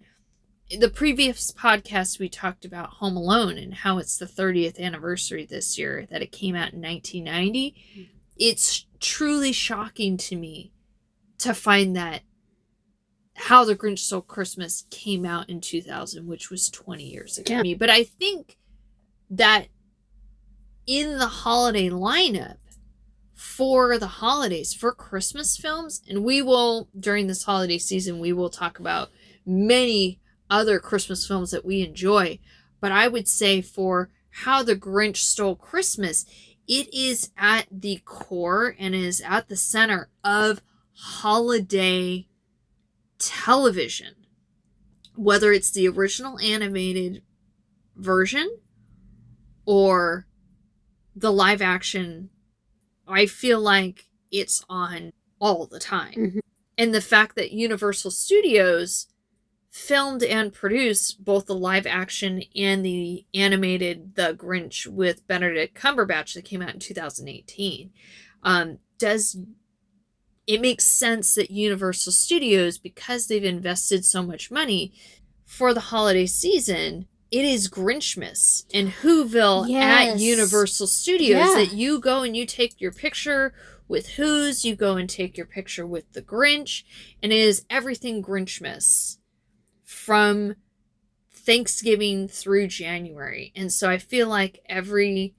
[0.76, 5.78] the previous podcast we talked about Home Alone and how it's the 30th anniversary this
[5.78, 7.70] year that it came out in 1990.
[7.70, 8.02] Mm-hmm.
[8.36, 10.72] It's truly shocking to me
[11.38, 12.22] to find that
[13.38, 17.62] How the Grinch Stole Christmas came out in 2000, which was 20 years ago.
[17.62, 17.76] Yeah.
[17.78, 18.56] But I think
[19.30, 19.68] that
[20.86, 22.56] in the holiday lineup
[23.34, 28.50] for the holidays, for Christmas films, and we will, during this holiday season, we will
[28.50, 29.10] talk about
[29.46, 30.18] many
[30.50, 32.38] other Christmas films that we enjoy.
[32.80, 36.26] But I would say for How the Grinch Stole Christmas,
[36.66, 40.60] it is at the core and is at the center of
[40.94, 42.27] holiday
[43.18, 44.14] television.
[45.14, 47.22] Whether it's the original animated
[47.96, 48.58] version
[49.64, 50.26] or
[51.16, 52.30] the live action,
[53.06, 56.14] I feel like it's on all the time.
[56.14, 56.40] Mhm.
[56.76, 59.08] And the fact that Universal Studios
[59.70, 66.34] filmed and produced both the live action and the animated The Grinch with Benedict Cumberbatch
[66.34, 67.92] that came out in 2018
[68.42, 69.36] um, does
[70.48, 74.92] it makes sense that Universal Studios because they've invested so much money
[75.44, 81.54] for the holiday season it is Grinchmas in Whoville at Universal Studios Yeah.
[81.56, 83.52] that you go and you take your picture
[83.86, 86.84] with Who's, you go and take your picture with the Grinch,
[87.22, 89.18] and it is everything Grinchmas
[89.84, 90.56] from
[91.32, 93.52] Thanksgiving through January.
[93.54, 95.34] And so I feel like every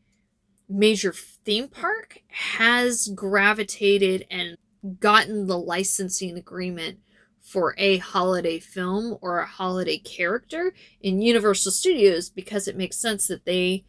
[0.67, 4.57] major theme park has gravitated and
[4.99, 6.99] gotten the licensing agreement
[7.41, 13.27] for a holiday film or a holiday character in Universal Studios because it makes sense
[13.27, 13.85] that they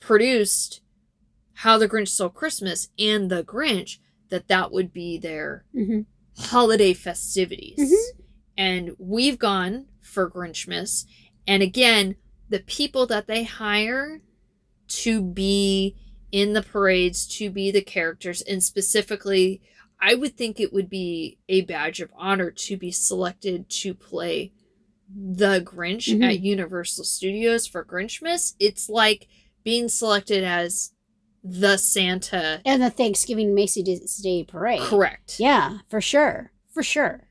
[0.00, 0.80] produced
[1.54, 3.98] How the Grinch Stole Christmas and The Grinch
[4.30, 6.06] that that would be their Mhm.
[6.36, 7.78] holiday festivities.
[7.78, 8.20] Mhm.
[8.56, 11.04] And we've gone for Grinchmas
[11.46, 12.16] and again
[12.48, 14.22] the people that they hire
[14.88, 15.96] to be
[16.32, 19.60] in the parades to be the characters and specifically
[20.00, 24.52] I would think it would be a badge of honor to be selected to play
[25.14, 26.24] the Grinch Mhm.
[26.24, 28.54] at Universal Studios for Grinchmas.
[28.58, 29.26] It's like
[29.64, 30.92] being selected as
[31.42, 32.62] the Santa.
[32.64, 34.80] And the Thanksgiving Macy's Day Parade.
[34.80, 35.38] Correct.
[35.40, 36.52] Yeah, for sure.
[36.72, 37.28] For sure.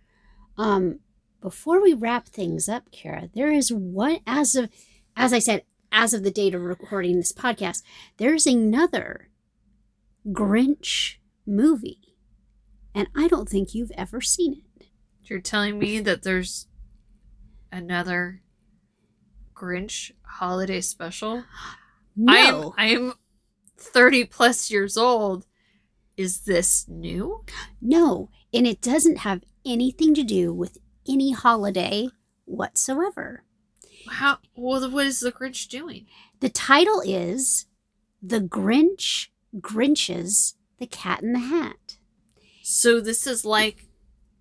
[0.58, 1.00] Um,
[1.42, 4.70] before we wrap things up, Kara, there is one as of
[5.16, 7.82] as I said, as of the date of recording this podcast,
[8.18, 9.30] there's another
[10.28, 11.16] Grinch
[11.46, 12.09] movie.
[12.94, 14.88] And I don't think you've ever seen it.
[15.24, 16.68] You're telling me that there's
[17.72, 18.42] another
[19.54, 21.44] Grinch holiday special?
[22.16, 22.74] No.
[22.78, 23.14] I'm I'm
[23.78, 25.46] 30 plus years old.
[26.18, 27.46] Is this new?
[27.82, 28.30] no.
[28.54, 32.10] And it doesn't have anything to do with any holiday
[32.46, 33.44] whatsoever.
[34.10, 36.08] How well what is the Grinch doing?
[36.40, 37.66] The title is
[38.22, 39.28] The Grinch
[39.58, 41.99] Grinches the Cat in the Hat.
[42.72, 43.88] So this is like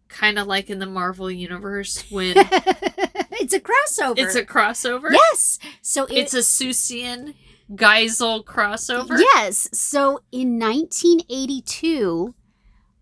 [0.09, 4.19] kind of like in the Marvel universe when it's a crossover.
[4.19, 5.11] it's a crossover.
[5.11, 5.59] yes.
[5.81, 7.35] So it, It's a Seussian
[7.73, 9.19] Geisel crossover.
[9.19, 9.71] Yes.
[9.73, 12.35] So in 1982,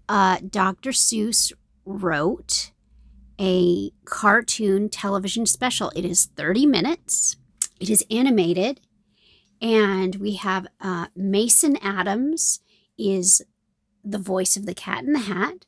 [0.09, 0.91] uh, Dr.
[0.91, 1.53] Seuss
[1.85, 2.71] wrote
[3.41, 5.91] a cartoon television special.
[5.97, 7.37] It is 30 minutes.
[7.81, 8.81] It is animated,
[9.61, 12.61] and we have uh, Mason Adams
[12.97, 13.43] is
[14.07, 15.67] the voice of the Cat in the Hat.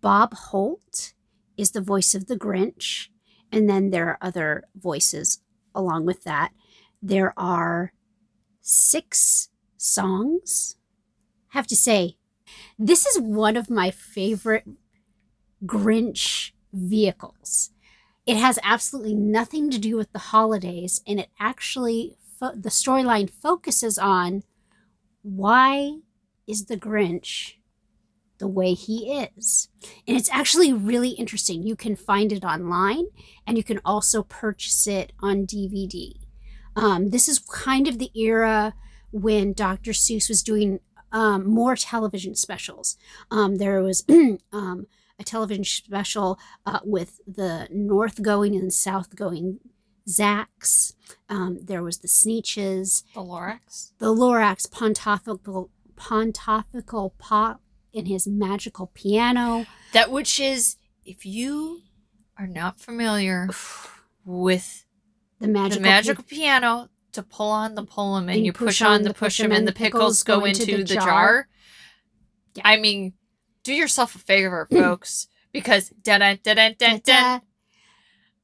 [0.00, 1.12] Bob Holt
[1.56, 3.08] is the voice of the Grinch,
[3.50, 5.40] and then there are other voices
[5.74, 6.52] along with that.
[7.02, 7.92] There are
[8.60, 10.76] six songs.
[11.52, 12.16] I have to say,
[12.78, 14.68] this is one of my favorite
[15.66, 17.70] Grinch vehicles.
[18.26, 23.28] It has absolutely nothing to do with the holidays, and it actually, fo- the storyline
[23.28, 24.44] focuses on
[25.22, 25.98] why
[26.46, 27.54] is the Grinch
[28.38, 29.68] the way he is.
[30.06, 31.62] And it's actually really interesting.
[31.62, 33.06] You can find it online,
[33.46, 36.12] and you can also purchase it on DVD.
[36.76, 38.74] Um, this is kind of the era
[39.12, 39.92] when Dr.
[39.92, 40.80] Seuss was doing
[41.12, 42.96] um, more television specials.
[43.30, 44.04] Um, there was
[44.52, 44.86] um,
[45.18, 49.60] a television special uh, with the North going and South going
[50.08, 50.94] Zax.
[51.28, 53.04] Um, there was the Sneetches.
[53.14, 53.92] The Lorax.
[53.98, 57.60] the Lorax Pontoffel Pontoffel Pock
[57.94, 59.66] in his magical piano.
[59.92, 60.76] That which is
[61.06, 61.80] if you
[62.36, 63.48] are not familiar
[64.24, 64.84] with
[65.40, 69.02] The magical, the magical piano to pull on the pull 'em and, you push, on
[69.02, 71.48] the push 'em and the pickles go into the jar.
[72.54, 72.62] Yeah.
[72.66, 73.14] I mean,
[73.62, 77.40] do yourself a favor, folks, because da da da da da.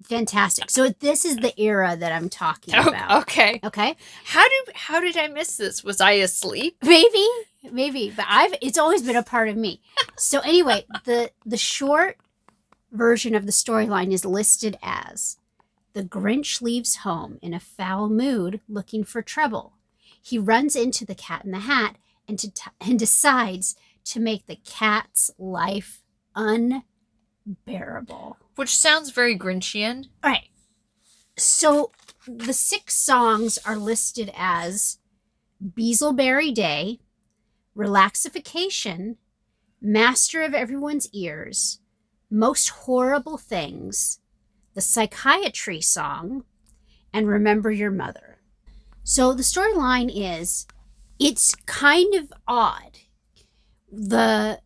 [0.05, 0.71] Fantastic.
[0.71, 3.11] So this is the era that I'm talking oh, about.
[3.11, 3.61] Oh, okay.
[3.63, 3.97] Okay.
[4.25, 5.85] How did how did I miss this?
[5.85, 6.77] Was I asleep?
[6.83, 7.27] Maybe,
[7.71, 9.81] maybe, but I've it's always been a part of me.
[10.17, 12.19] So anyway, the the short
[12.93, 15.37] version of the storyline is listed as
[15.93, 19.75] The Grinch leaves home in a foul mood looking for trouble.
[20.23, 21.97] He runs into the cat in the hat
[22.29, 26.03] and, to t- and decides to make the cat's life
[26.35, 28.37] unbearable.
[28.55, 30.07] Which sounds very Grinchian.
[30.23, 30.49] All right.
[31.37, 31.91] So
[32.27, 34.99] the six songs are listed as
[35.65, 37.01] Beazleberry Day,
[37.81, 39.17] Relaxification,
[39.81, 41.81] Master of Everyone's Ears,
[42.31, 44.21] Most Horrible Things,
[44.75, 46.45] the Psychiatry Song,
[47.11, 48.41] and Remember Your Mother.
[49.03, 50.67] So the storyline is
[51.19, 52.99] it's kind of odd.
[53.91, 54.61] The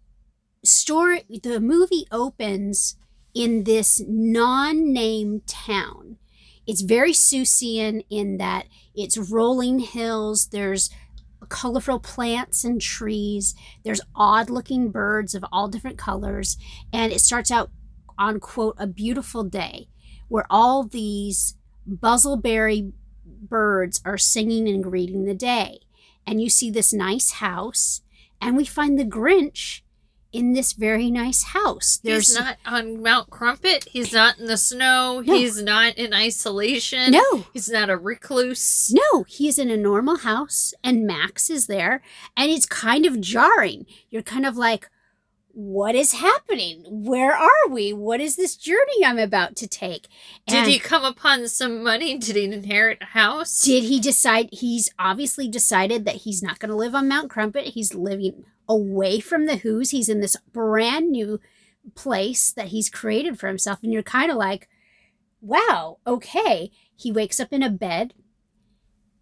[0.64, 2.96] story the movie opens
[3.32, 6.16] in this non-named town.
[6.66, 10.90] It's very Seussian in that it's rolling hills, there's
[11.44, 16.56] colorful plants and trees, there's odd-looking birds of all different colors,
[16.92, 17.70] and it starts out
[18.18, 19.88] on quote a beautiful day
[20.28, 21.56] where all these
[21.88, 22.92] buzzleberry
[23.24, 25.80] birds are singing and greeting the day.
[26.26, 28.00] And you see this nice house,
[28.40, 29.82] and we find the Grinch
[30.34, 32.00] in this very nice house.
[32.02, 33.84] He's not on Mount Crumpit.
[33.88, 35.22] He's not in the snow.
[35.24, 35.34] No.
[35.34, 37.12] He's not in isolation.
[37.12, 38.92] no, He's not a recluse.
[38.92, 42.02] no, he's in a normal house, and Max is there,
[42.36, 43.86] and it's kind of jarring.
[44.10, 44.90] You're kind of like,
[45.54, 46.84] what is happening?
[46.88, 47.92] Where are we?
[47.92, 50.08] What is this journey I'm about to take?
[50.46, 52.18] Did he come upon some money?
[52.18, 53.60] Did he inherit a house?
[53.60, 54.48] Did he decide?
[54.52, 57.66] He's obviously decided that he's not going to live on Mount Crumpit.
[57.66, 59.90] He's living away from the Who's.
[59.90, 61.40] He's in this brand new
[61.94, 63.78] place that he's created for himself.
[63.82, 64.68] And you're kind of like,
[65.40, 66.72] wow, okay.
[66.96, 68.14] He wakes up in a bed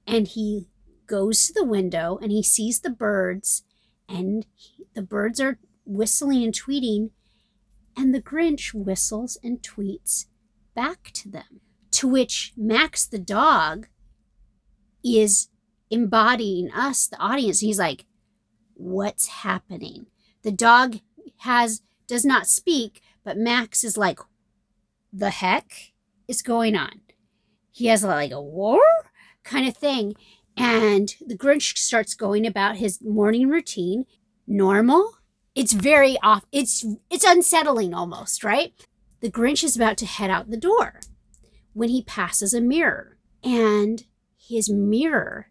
[0.07, 0.68] and he
[1.07, 3.64] goes to the window and he sees the birds,
[4.09, 7.11] and he, the birds are whistling and tweeting.
[7.97, 10.26] And the Grinch whistles and tweets
[10.74, 11.61] back to them.
[11.93, 13.89] To which Max the dog
[15.05, 15.49] is
[15.91, 17.61] embodying us, the audience.
[17.61, 18.07] He's like,
[18.74, 20.07] What's happening?
[20.43, 21.01] The dog
[21.39, 24.18] has does not speak, but Max is like,
[25.12, 25.93] The heck
[26.26, 27.03] is going on?
[27.70, 28.80] He has like a war
[29.45, 30.14] kind of thing.
[30.57, 34.05] And the Grinch starts going about his morning routine.
[34.47, 35.18] Normal.
[35.55, 36.44] It's very off.
[36.53, 38.72] It's it's unsettling almost, right?
[39.20, 41.00] The Grinch is about to head out the door
[41.72, 43.18] when he passes a mirror.
[43.44, 44.05] And
[44.36, 45.50] his mirror,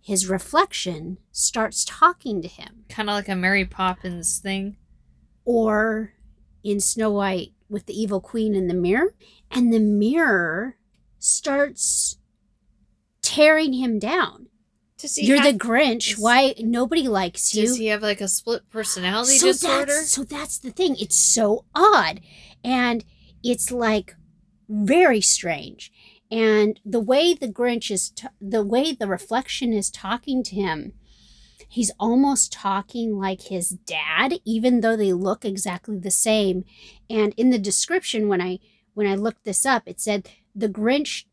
[0.00, 2.84] his reflection, starts talking to him.
[2.88, 4.76] Kind of like a Mary Poppins thing.
[5.44, 6.14] Or
[6.62, 9.14] in Snow White with the evil queen in the mirror.
[9.50, 10.76] And the mirror
[11.18, 12.18] starts
[13.22, 14.48] tearing him down.
[15.02, 16.16] Does he You're have, the Grinch.
[16.16, 17.66] Why nobody likes you?
[17.66, 19.86] Does he have like a split personality so disorder?
[19.86, 20.94] That's, so that's the thing.
[21.00, 22.20] It's so odd.
[22.62, 23.04] And
[23.42, 24.14] it's like
[24.68, 25.90] very strange.
[26.30, 30.92] And the way the Grinch is, t- the way the reflection is talking to him,
[31.68, 36.64] he's almost talking like his dad, even though they look exactly the same.
[37.10, 38.60] And in the description, when I
[38.94, 41.24] when I looked this up, it said the Grinch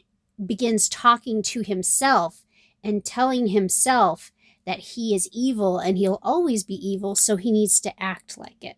[0.43, 2.43] begins talking to himself
[2.83, 4.31] and telling himself
[4.65, 8.63] that he is evil and he'll always be evil, so he needs to act like
[8.63, 8.77] it.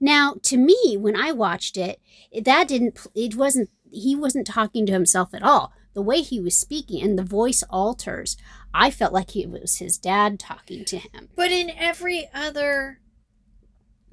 [0.00, 2.00] Now, to me, when I watched it,
[2.44, 5.72] that didn't, it wasn't, he wasn't talking to himself at all.
[5.94, 8.36] The way he was speaking and the voice alters,
[8.72, 11.28] I felt like it was his dad talking to him.
[11.34, 13.00] But in every other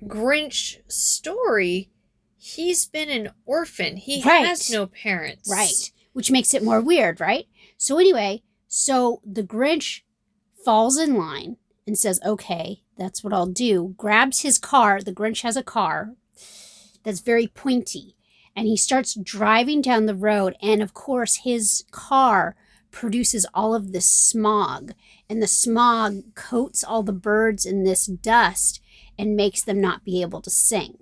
[0.03, 1.89] Grinch story,
[2.37, 3.97] he's been an orphan.
[3.97, 4.45] He Right.
[4.47, 5.49] has no parents.
[5.49, 5.91] Right.
[6.13, 7.47] Which makes it more weird, right?
[7.77, 8.41] So, anyway,
[8.77, 10.01] so the Grinch
[10.65, 11.55] falls in line
[11.87, 13.95] and says, okay, that's what I'll do.
[13.97, 15.01] Grabs his car.
[15.01, 16.15] The Grinch has a car
[17.01, 18.17] that's very pointy.
[18.53, 20.57] And he starts driving down the road.
[20.61, 22.57] And of course, his car
[22.91, 24.91] produces all of this smog.
[25.29, 28.81] And the smog coats all the birds in this dust
[29.17, 30.97] and makes them not be able to sing.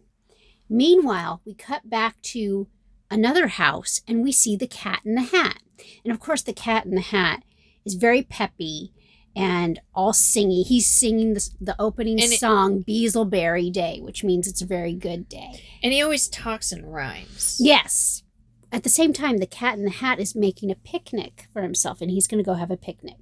[0.69, 2.67] Meanwhile, we cut back to
[3.09, 5.63] another house and we see the cat in the hat.
[6.05, 7.41] And of course, the cat in the hat
[7.86, 8.91] is very peppy
[9.36, 10.65] and all singy.
[10.65, 14.93] He's singing the, the opening And it- song, Beazleberry Day, which means it's a very
[14.93, 15.63] good day.
[15.81, 17.57] And he always talks in rhymes.
[17.59, 18.23] Yes.
[18.71, 22.01] At the same time, the cat in the hat is making a picnic for himself
[22.01, 23.17] and he's going to go have a picnic.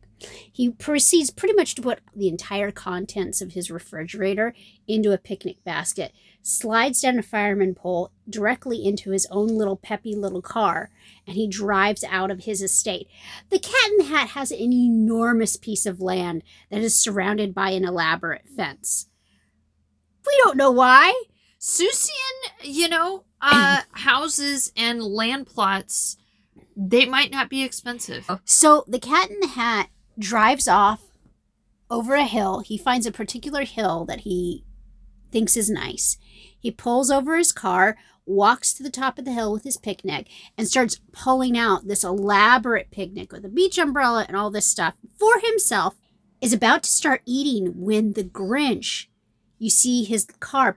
[0.52, 4.54] He proceeds pretty much to put the entire contents of his refrigerator
[4.88, 10.16] into a picnic basket, slides down a fireman pole directly into his own little peppy
[10.16, 10.90] little car,
[11.28, 13.08] and he drives out of his estate.
[13.50, 17.72] The cat in the hat has an enormous piece of land that is surrounded by
[17.72, 19.08] an elaborate fence.
[20.26, 21.24] We don't know why.
[21.60, 22.10] Seussian,
[22.64, 26.18] you know, uh, houses and land plots,
[26.76, 28.30] they might not be expensive.
[28.46, 31.04] So the cat in the hat drives off
[31.90, 32.62] over a hill.
[32.62, 34.64] He finds a particular hill that he
[35.32, 36.18] thinks is nice.
[36.62, 40.28] He pulls over his car, walks to the top of the hill with his picnic,
[40.58, 44.96] and starts pulling out this elaborate picnic with a beach umbrella and all this stuff
[45.20, 45.96] for himself.
[46.40, 49.08] Is about to start eating when the Grinch,
[49.60, 50.76] you see his car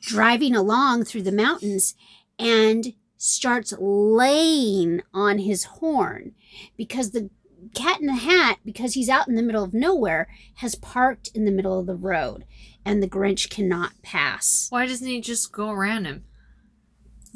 [0.00, 1.94] driving along through the mountains
[2.36, 6.34] and starts laying on his horn
[6.76, 7.30] because the
[7.74, 11.44] cat in the hat, because he's out in the middle of nowhere, has parked in
[11.44, 12.44] the middle of the road
[12.84, 14.66] and the Grinch cannot pass.
[14.70, 16.24] Why doesn't he just go around him?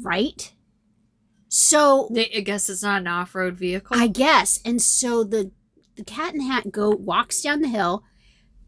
[0.01, 0.53] Right?
[1.47, 3.97] So They- I guess it's not an off-road vehicle.
[3.99, 4.59] I guess.
[4.63, 5.51] And so the
[5.95, 8.03] the cat in the hat go walks down the hill,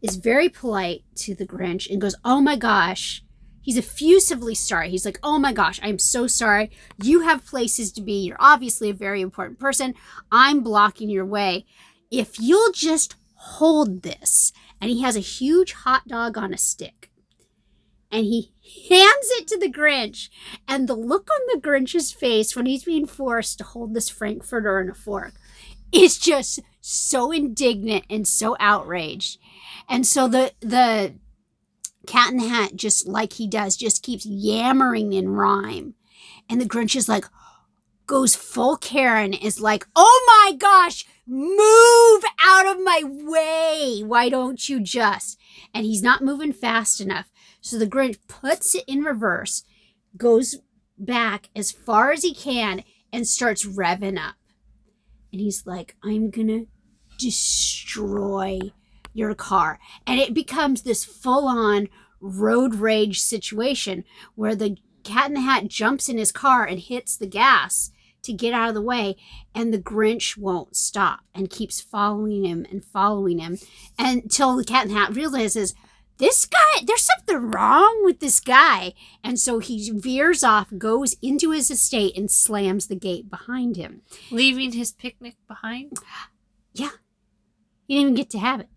[0.02, 3.24] is very polite to the Grinch and goes, Oh my gosh.
[3.62, 4.90] He's effusively sorry.
[4.90, 6.70] He's like, Oh my gosh, I'm so sorry.
[7.02, 8.14] You have places to be.
[8.24, 9.94] You're obviously a very important person.
[10.30, 11.64] I'm blocking your way.
[12.10, 14.52] If you'll just hold this.
[14.82, 17.12] And he has a huge hot dog on a stick.
[18.10, 18.52] And he
[18.90, 20.28] hands it to the Grinch.
[20.66, 24.80] And the look on the Grinch's face when he's being forced to hold this Frankfurter
[24.80, 25.34] in a fork
[25.92, 29.38] is just so indignant and so outraged.
[29.88, 31.14] And so the the
[32.08, 35.94] cat in the hat, just like he does, just keeps yammering in rhyme.
[36.50, 37.24] And the Grinch is like,
[38.08, 44.02] goes full Karen, is like, oh my gosh, move out of my way.
[44.04, 45.38] Why don't you just?
[45.74, 47.30] And he's not moving fast enough.
[47.60, 49.64] So the Grinch puts it in reverse,
[50.16, 50.56] goes
[50.98, 54.34] back as far as he can, and starts revving up.
[55.32, 56.64] And he's like, I'm gonna
[57.18, 58.58] destroy
[59.14, 59.78] your car.
[60.06, 61.88] And it becomes this full on
[62.20, 64.04] road rage situation
[64.34, 67.90] where the cat in the hat jumps in his car and hits the gas
[68.22, 69.16] to get out of the way
[69.54, 73.58] and the grinch won't stop and keeps following him and following him
[73.98, 75.74] until the cat in the hat realizes
[76.18, 78.92] this guy there's something wrong with this guy
[79.24, 84.02] and so he veers off goes into his estate and slams the gate behind him
[84.30, 85.92] Leaving his picnic behind.
[86.74, 86.88] Yeah.
[87.86, 88.68] He didn't even get to have it.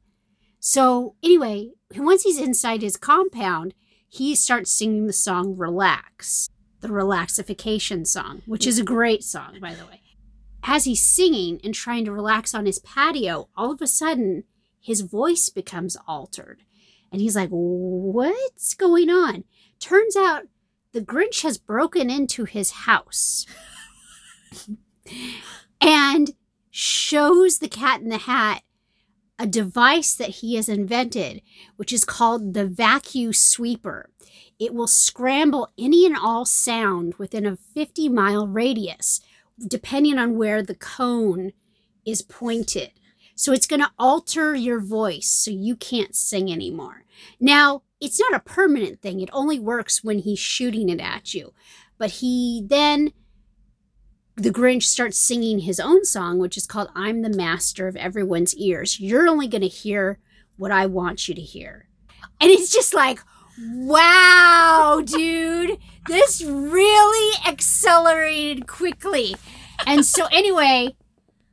[0.59, 3.73] So anyway, once he's inside his compound,
[4.09, 6.49] he starts singing the song "Relax,"
[6.85, 10.01] the relaxification song, which is a great song, by the way.
[10.63, 14.43] As he's singing and trying to relax on his patio, all of a sudden
[14.79, 16.61] his voice becomes altered,
[17.11, 19.45] and he's like, "What's going on?"
[19.79, 20.43] Turns out
[20.91, 23.45] the Grinch has broken into his house
[25.81, 26.35] and
[26.69, 28.61] shows the cat in the hat
[29.37, 31.41] a device that he has invented,
[31.75, 34.09] which is called the vacuum sweeper.
[34.59, 39.21] It will scramble any and all sound within a 50 mile radius,
[39.67, 41.51] depending on where the cone
[42.05, 42.91] is pointed.
[43.35, 47.03] So it's going to alter your voice so you can't sing anymore.
[47.39, 51.53] Now, it's not a permanent thing, it only works when he's shooting it at you.
[51.97, 53.11] But he then
[54.37, 58.55] the Grinch starts singing his own song, which is called I'm the Master of Everyone's
[58.55, 58.99] Ears.
[58.99, 60.19] You're only going to hear
[60.57, 61.87] what I want you to hear.
[62.41, 63.19] And it's just like,
[63.59, 65.77] wow, dude,
[66.07, 69.35] this really accelerated quickly.
[69.85, 70.95] And so, anyway,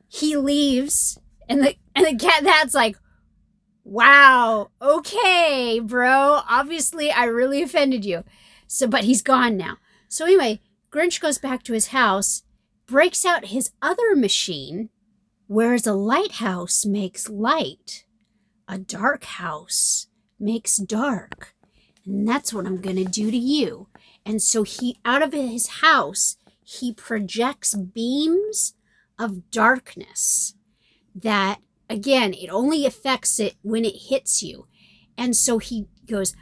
[0.07, 2.97] he leaves, and the, and the cat that's like,
[3.83, 6.41] wow, okay, bro.
[6.49, 8.23] Obviously, I really offended you.
[8.67, 9.77] So, but he's gone now.
[10.07, 12.43] So, anyway, Grinch goes back to his house
[12.85, 14.89] breaks out his other machine,
[15.47, 18.05] whereas a lighthouse makes light,
[18.67, 20.07] a dark house
[20.39, 21.55] makes dark.
[22.05, 23.87] And that's what I'm going to do to you.
[24.25, 28.73] And so he, out of his house, he projects beams
[29.19, 30.55] of darkness
[31.15, 31.59] that,
[31.89, 34.67] again, it only affects it when it hits you.
[35.17, 36.35] And so he goes,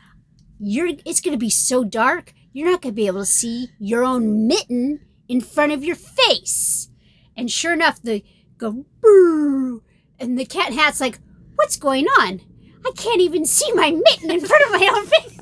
[0.60, 3.70] you're, it's going to be so dark, you're not going to be able to see
[3.80, 6.90] your own mitten in front of your face.
[7.36, 8.24] And sure enough, the
[8.58, 9.82] go boo,
[10.20, 11.20] and the cat hat's like,
[11.56, 12.42] "What's going on?
[12.86, 15.41] I can't even see my mitten in front of my own face."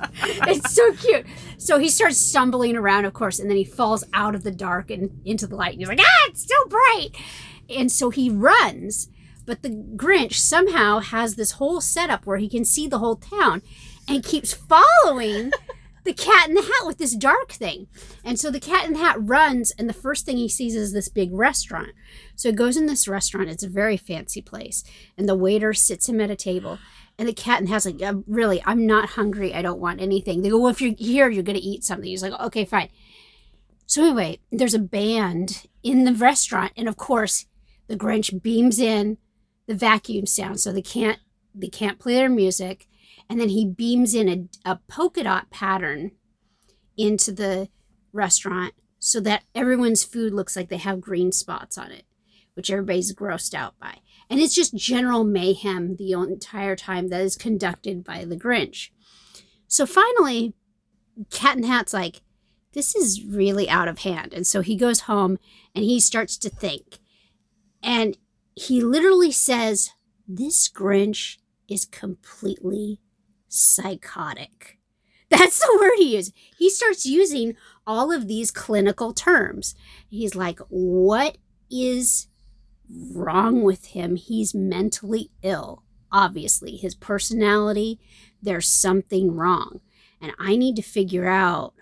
[0.22, 1.26] it's so cute.
[1.58, 4.90] So he starts stumbling around, of course, and then he falls out of the dark
[4.90, 5.72] and into the light.
[5.72, 7.10] And he's like, "Ah, it's still bright!"
[7.68, 9.08] And so he runs.
[9.44, 13.62] But the Grinch somehow has this whole setup where he can see the whole town,
[14.08, 15.52] and keeps following
[16.06, 17.88] the cat in the hat with this dark thing.
[18.24, 20.92] And so the cat in the hat runs, and the first thing he sees is
[20.92, 21.90] this big restaurant.
[22.34, 23.50] So he goes in this restaurant.
[23.50, 24.84] It's a very fancy place.
[25.18, 26.78] And the waiter sits him at a table.
[27.18, 29.54] And the cat and hat's like, "Uh, really, I'm not hungry.
[29.54, 30.42] I don't want anything.
[30.42, 32.08] They go, well, if you're here, you're going to eat something.
[32.08, 32.90] He's like, okay, fine.
[33.86, 36.72] So anyway, there's a band in the restaurant.
[36.76, 37.46] And of course,
[37.86, 39.16] the Grinch beams in
[39.66, 40.60] the vacuum sound.
[40.60, 41.18] So they can't,
[41.54, 42.86] they can't play their music.
[43.30, 46.12] And then he beams in a, a polka dot pattern
[46.96, 47.68] into the
[48.12, 52.04] restaurant so that everyone's food looks like they have green spots on it,
[52.54, 53.98] which everybody's grossed out by.
[54.28, 58.90] And it's just general mayhem the entire time that is conducted by the Grinch.
[59.68, 60.54] So finally,
[61.30, 62.22] Cat and Hat's like,
[62.72, 64.34] this is really out of hand.
[64.34, 65.38] And so he goes home
[65.74, 66.98] and he starts to think.
[67.82, 68.18] And
[68.54, 69.92] he literally says,
[70.28, 71.38] This Grinch
[71.68, 73.00] is completely
[73.48, 74.78] psychotic.
[75.30, 76.34] That's the word he uses.
[76.58, 79.74] He starts using all of these clinical terms.
[80.08, 81.38] He's like, What
[81.70, 82.28] is
[82.90, 84.16] wrong with him.
[84.16, 85.82] He's mentally ill.
[86.12, 87.98] Obviously, his personality,
[88.40, 89.80] there's something wrong.
[90.20, 91.74] And I need to figure out,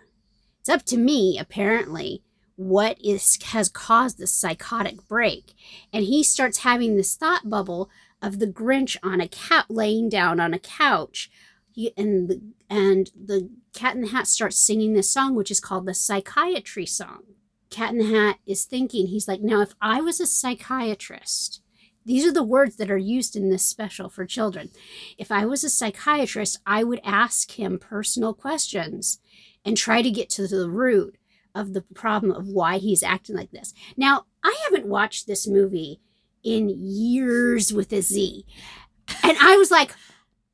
[0.60, 2.22] it's up to me, apparently,
[2.56, 5.54] what is has caused this psychotic break.
[5.92, 7.90] And he starts having this thought bubble
[8.22, 11.30] of the Grinch on a cat laying down on a couch.
[11.72, 12.40] He, and the,
[12.70, 16.86] and the cat in the hat starts singing this song, which is called the psychiatry
[16.86, 17.24] song.
[17.70, 21.60] Cat in the Hat is thinking, he's like, now, if I was a psychiatrist,
[22.06, 24.70] these are the words that are used in this special for children.
[25.16, 29.20] If I was a psychiatrist, I would ask him personal questions
[29.64, 31.16] and try to get to the root
[31.54, 33.72] of the problem of why he's acting like this.
[33.96, 36.00] Now, I haven't watched this movie
[36.42, 38.44] in years with a Z.
[39.22, 39.94] And I was like,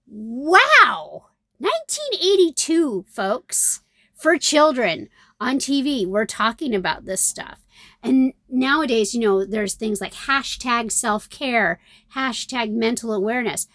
[0.07, 1.27] wow,
[1.59, 3.83] 1982, folks,
[4.15, 5.09] for children
[5.41, 7.65] on TV, we're talking about this stuff.
[8.03, 11.81] And nowadays, you know, there's things like hashtag self care,
[12.15, 13.67] hashtag mental awareness.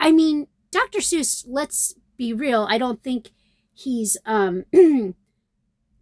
[0.00, 1.00] I mean, Dr.
[1.00, 3.30] Seuss, let's be real, I don't think
[3.72, 4.64] he's um,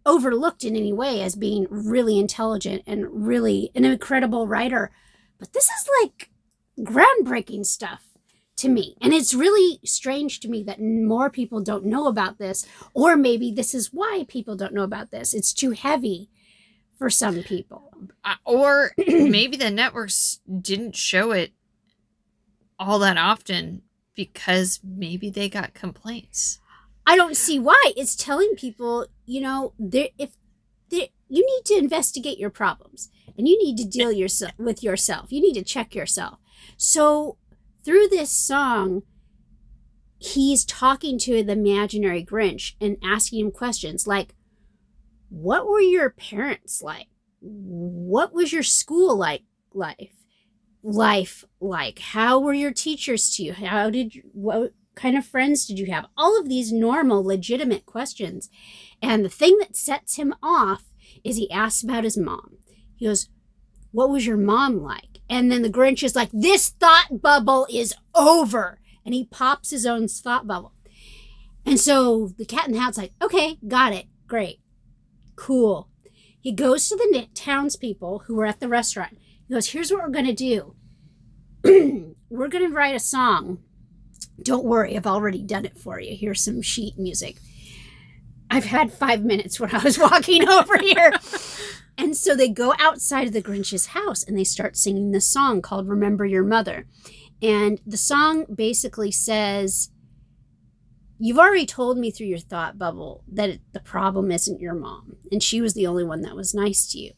[0.05, 4.91] overlooked in any way as being really intelligent and really an incredible writer.
[5.37, 6.29] But this is like
[6.79, 8.06] groundbreaking stuff
[8.57, 8.95] to me.
[9.01, 13.51] And it's really strange to me that more people don't know about this, or maybe
[13.51, 15.33] this is why people don't know about this.
[15.33, 16.29] It's too heavy
[16.97, 17.93] for some people.
[18.23, 21.53] Uh, or maybe the networks didn't show it
[22.79, 23.83] all that often
[24.15, 26.59] because maybe they got complaints.
[27.05, 27.93] I don't see why.
[27.95, 30.31] It's telling people, you know, there if
[30.89, 35.31] there, you need to investigate your problems and you need to deal yourself with yourself.
[35.31, 36.39] You need to check yourself.
[36.75, 37.37] So
[37.87, 39.03] through this song,
[40.19, 44.35] he's talking to the imaginary Grinch and asking him questions like,
[45.29, 47.07] What were your parents like?
[47.39, 49.43] What was your school like
[49.73, 50.11] life?
[50.83, 51.99] Life like?
[51.99, 53.53] How were your teachers to you?
[53.53, 56.07] How did you, what kind of friends did you have?
[56.17, 58.49] All of these normal, legitimate questions.
[59.01, 60.83] And the thing that sets him off
[61.23, 62.57] is he asks about his mom.
[62.97, 63.29] He goes,
[63.91, 65.16] What was your mom like?
[65.29, 68.79] And then the Grinch is like, This thought bubble is over.
[69.05, 70.73] And he pops his own thought bubble.
[71.65, 74.05] And so the cat in the hat's like, Okay, got it.
[74.27, 74.59] Great.
[75.35, 75.89] Cool.
[76.39, 79.17] He goes to the townspeople who were at the restaurant.
[79.47, 80.75] He goes, Here's what we're going to do
[82.29, 83.59] we're going to write a song.
[84.41, 86.15] Don't worry, I've already done it for you.
[86.15, 87.37] Here's some sheet music.
[88.49, 91.13] I've had five minutes when I was walking over here.
[91.97, 95.61] And so they go outside of the Grinch's house and they start singing this song
[95.61, 96.85] called Remember Your Mother.
[97.41, 99.89] And the song basically says,
[101.19, 105.41] You've already told me through your thought bubble that the problem isn't your mom, and
[105.41, 107.13] she was the only one that was nice to you.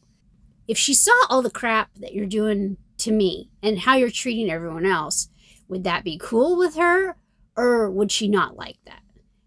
[0.66, 4.50] If she saw all the crap that you're doing to me and how you're treating
[4.50, 5.28] everyone else,
[5.68, 7.16] would that be cool with her,
[7.56, 9.02] or would she not like that?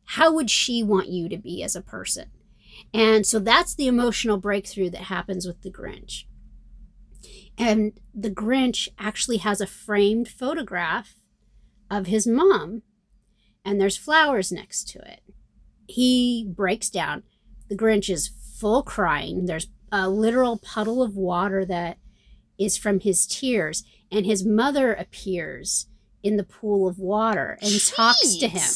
[0.06, 2.30] How would she want you to be as a person?
[2.94, 6.26] And so that's the emotional breakthrough that happens with the Grinch.
[7.58, 11.16] And the Grinch actually has a framed photograph
[11.90, 12.82] of his mom,
[13.64, 15.22] and there's flowers next to it.
[15.88, 17.24] He breaks down.
[17.70, 19.46] The Grinch is full crying.
[19.46, 21.98] There's a literal puddle of water that
[22.58, 25.88] is from his tears, and his mother appears
[26.24, 27.94] in the pool of water and Jeez.
[27.94, 28.70] talks to him.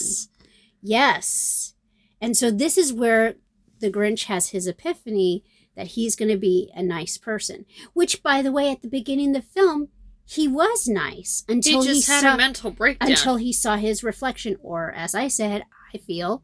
[0.82, 1.74] Yes.
[2.22, 3.36] And so this is where
[3.80, 5.44] the Grinch has his epiphany
[5.76, 7.66] that he's going to be a nice person.
[7.94, 9.90] Which, by the way, at the beginning of the film,
[10.26, 13.12] he was nice until he just he had saw, a mental breakdown.
[13.12, 15.64] until he saw his reflection, or as I said,
[15.94, 16.44] I feel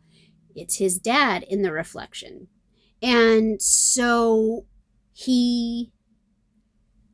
[0.55, 2.47] it's his dad in the reflection,
[3.01, 4.65] and so
[5.11, 5.91] he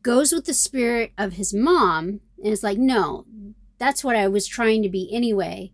[0.03, 3.25] goes with the spirit of his mom and is like, no,
[3.79, 5.71] that's what I was trying to be anyway,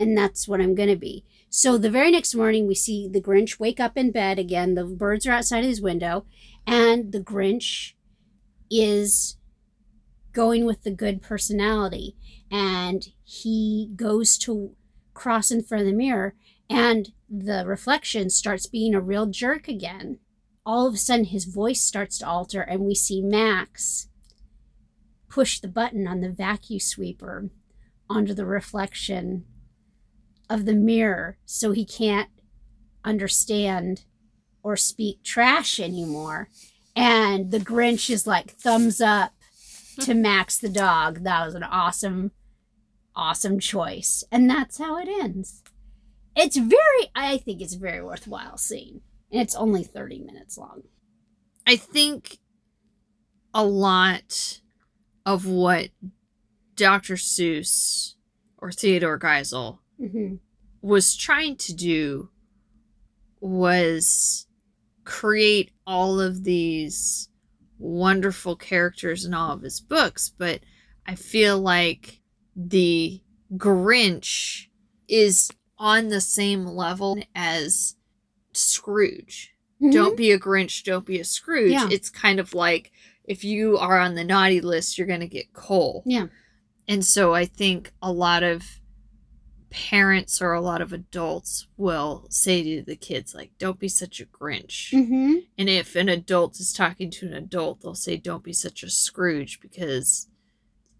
[0.00, 1.24] and that's what I'm going to be.
[1.54, 4.74] So the very next morning, we see the Grinch wake up in bed again.
[4.74, 6.24] The birds are outside of his window,
[6.66, 7.92] and the Grinch
[8.70, 9.36] is
[10.32, 12.16] going with the good personality.
[12.50, 14.74] And he goes to
[15.12, 16.36] cross in front of the mirror,
[16.70, 20.20] and the reflection starts being a real jerk again.
[20.64, 24.08] All of a sudden, his voice starts to alter, and we see Max
[25.28, 27.50] push the button on the vacuum sweeper
[28.08, 29.44] onto the reflection
[30.48, 32.28] of the mirror so he can't
[33.04, 34.04] understand
[34.62, 36.48] or speak trash anymore.
[36.94, 39.32] And the Grinch is like thumbs up
[40.00, 41.24] to Max the dog.
[41.24, 42.32] That was an awesome,
[43.16, 44.24] awesome choice.
[44.30, 45.62] And that's how it ends.
[46.36, 49.00] It's very, I think it's very worthwhile scene.
[49.30, 50.82] And it's only 30 minutes long.
[51.66, 52.38] I think
[53.54, 54.60] a lot
[55.24, 55.88] of what
[56.74, 57.14] Dr.
[57.14, 58.14] Seuss
[58.58, 60.34] or Theodore Geisel Mm-hmm.
[60.80, 62.30] was trying to do
[63.40, 64.46] was
[65.04, 67.28] create all of these
[67.78, 70.60] wonderful characters in all of his books, but
[71.06, 72.20] I feel like
[72.54, 73.20] the
[73.56, 74.66] Grinch
[75.08, 77.96] is on the same level as
[78.52, 79.50] Scrooge.
[79.90, 81.72] Don't be a Grinch, don't be a Scrooge.
[81.72, 81.90] Mm-hmm.
[81.90, 81.94] Yeah.
[81.94, 82.92] It's kind of like
[83.24, 86.04] if you are on the naughty list, you're going to get coal.
[86.06, 86.26] Yeah.
[86.86, 88.64] And so I think a lot of
[89.72, 94.20] parents or a lot of adults will say to the kids, like, don't be such
[94.20, 94.92] a Grinch.
[94.92, 95.34] Mm-hmm.
[95.58, 98.90] And if an adult is talking to an adult, they'll say, don't be such a
[98.90, 100.28] Scrooge because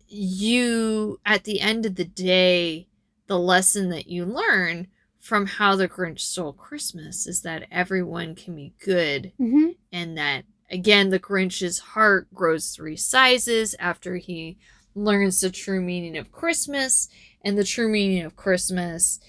[0.09, 2.89] you, at the end of the day,
[3.27, 4.89] the lesson that you learn
[5.21, 9.69] from how the Grinch stole Christmas is that everyone can be good Mm-hmm.
[9.93, 14.57] and that again the grinch's heart grows three sizes after he
[14.95, 17.09] learns the true meaning of christmas
[17.43, 19.21] and the true meaning of christmas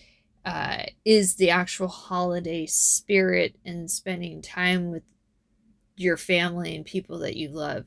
[0.45, 5.03] uh, is the actual holiday spirit and spending time with
[5.95, 7.85] your family and people that you love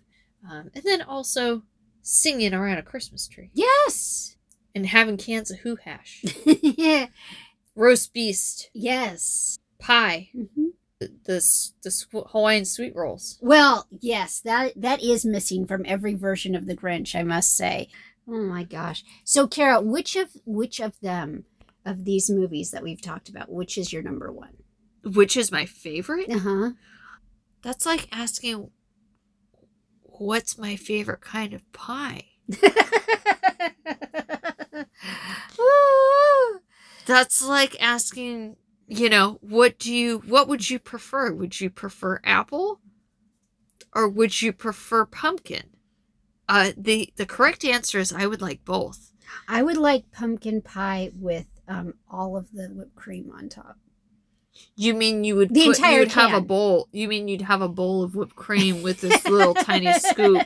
[0.51, 1.63] um, and then also
[2.03, 4.37] singing around a christmas tree Yes.
[4.75, 7.09] and having cans of Who hash yeah.
[7.75, 9.59] roast beast Yes.
[9.79, 10.69] pie Mm-hmm.
[10.99, 15.85] The, the, s- the s- hawaiian sweet rolls Well, yes, that that is missing from
[15.87, 17.89] every version of the Grinch, I must say.
[18.29, 19.05] Oh my gosh.
[19.25, 21.45] So Kara, which of which of them
[21.85, 24.57] of these movies that we've talked about, which is your number one?
[25.05, 26.71] which is my favorite Uh-huh.
[27.63, 28.71] That's like asking
[30.03, 32.25] what's my favorite kind of pie.
[37.07, 38.57] That's like asking,
[38.89, 41.33] you know, what do you what would you prefer?
[41.33, 42.81] Would you prefer apple
[43.95, 45.65] or would you prefer pumpkin?
[46.49, 49.13] Uh the the correct answer is I would like both.
[49.49, 53.77] I would like pumpkin pie with um, all of the whipped cream on top.
[54.77, 56.89] You mean you would The put, entire you'd have a bowl.
[56.93, 60.43] You mean you'd have a bowl of whipped cream with this little tiny scoop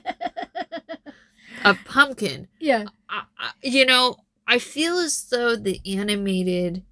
[1.64, 2.48] of pumpkin.
[2.58, 2.84] Yeah.
[3.08, 6.82] I, I- you know, I feel as though the animated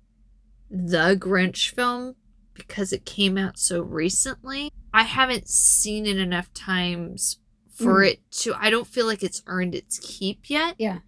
[0.70, 2.16] The Grinch film,
[2.54, 7.38] because it came out so recently, I haven't seen it enough times
[7.70, 8.08] for Mm.
[8.12, 8.54] it to.
[8.54, 10.74] I don't feel like it's earned its keep yet.
[10.78, 10.98] Yeah.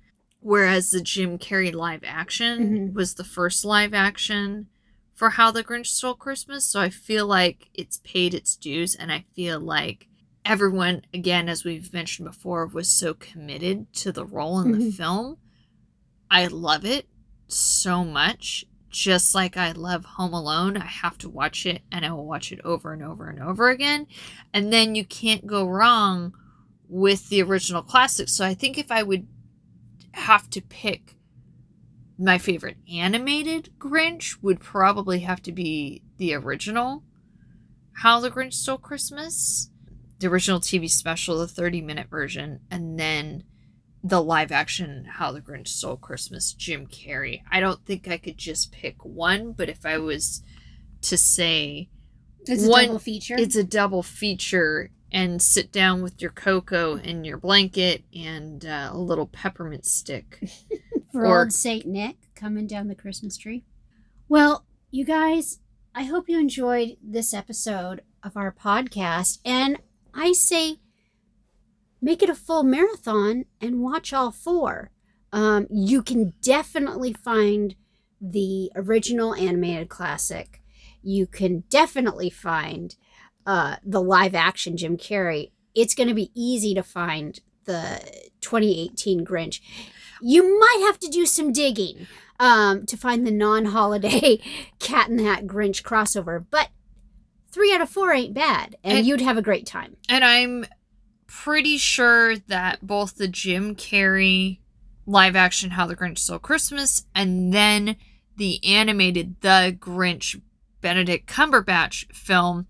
[0.41, 2.93] Whereas the Jim Carrey live action Mhm.
[2.95, 4.69] was the first live action
[5.13, 6.65] for How the Grinch Stole Christmas.
[6.65, 10.07] So I feel like it's paid its dues, and I feel like
[10.47, 14.95] everyone, again, as we've mentioned before, was so committed to the role in the Mhm.
[14.95, 15.37] film.
[16.31, 17.07] I love it
[17.49, 18.65] so much.
[18.91, 22.51] Just like I love Home Alone, I have to watch it and I will watch
[22.51, 24.07] it over and over and over again.
[24.53, 26.35] And then you can't go wrong
[26.89, 28.29] with the original classic.
[28.29, 29.29] So I think if I would
[30.13, 31.17] have to pick
[32.19, 37.03] my favorite animated Grinch would probably have to be the original
[37.93, 39.71] How the Grinch Stole Christmas,
[40.19, 43.45] the original TV special, the 30 minute version, and then
[44.03, 47.43] the live action How the Grinch Stole Christmas, Jim Carrey.
[47.51, 50.43] I don't think I could just pick one, but if I was
[51.03, 51.89] to say
[52.47, 53.37] It's a double feature.
[53.39, 58.91] it's a double feature and sit down with your cocoa and your blanket and uh,
[58.93, 60.43] a little peppermint stick.
[61.13, 63.65] for or- old Saint Nick coming down the Christmas tree.
[64.29, 65.59] Well, you guys,
[65.95, 69.39] I hope you enjoyed this episode of our podcast.
[69.45, 69.79] And
[70.15, 70.79] I say
[72.01, 74.91] make it a full marathon and watch all four.
[75.33, 77.75] Um, you can definitely find
[78.21, 80.63] the original animated classic.
[81.03, 82.95] You can definitely find
[83.47, 85.51] uh, the live action Jim Carrey.
[85.75, 88.01] It's going to be easy to find the
[88.41, 89.61] 2018 Grinch.
[90.21, 92.07] You might have to do some digging
[92.39, 94.41] um, to find the non-holiday
[94.79, 96.69] Cat in the Hat Grinch crossover, but
[97.51, 99.97] three out of four ain't bad, and, And- you'd have a great time.
[100.09, 100.67] And I'm
[101.31, 104.59] pretty sure that both the Jim Carrey
[105.07, 107.97] live action How the Grinch Stole Christmas and then
[108.37, 110.41] the animated The Grinch
[110.81, 112.67] Benedict Cumberbatch film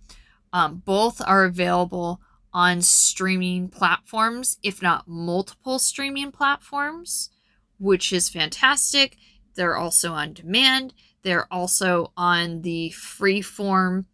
[0.53, 2.20] um, both are available
[2.53, 7.31] on streaming platforms, if not multiple streaming platforms,
[7.78, 9.16] which is fantastic.
[9.55, 10.93] They're also on demand.
[11.23, 14.07] They're also on the freeform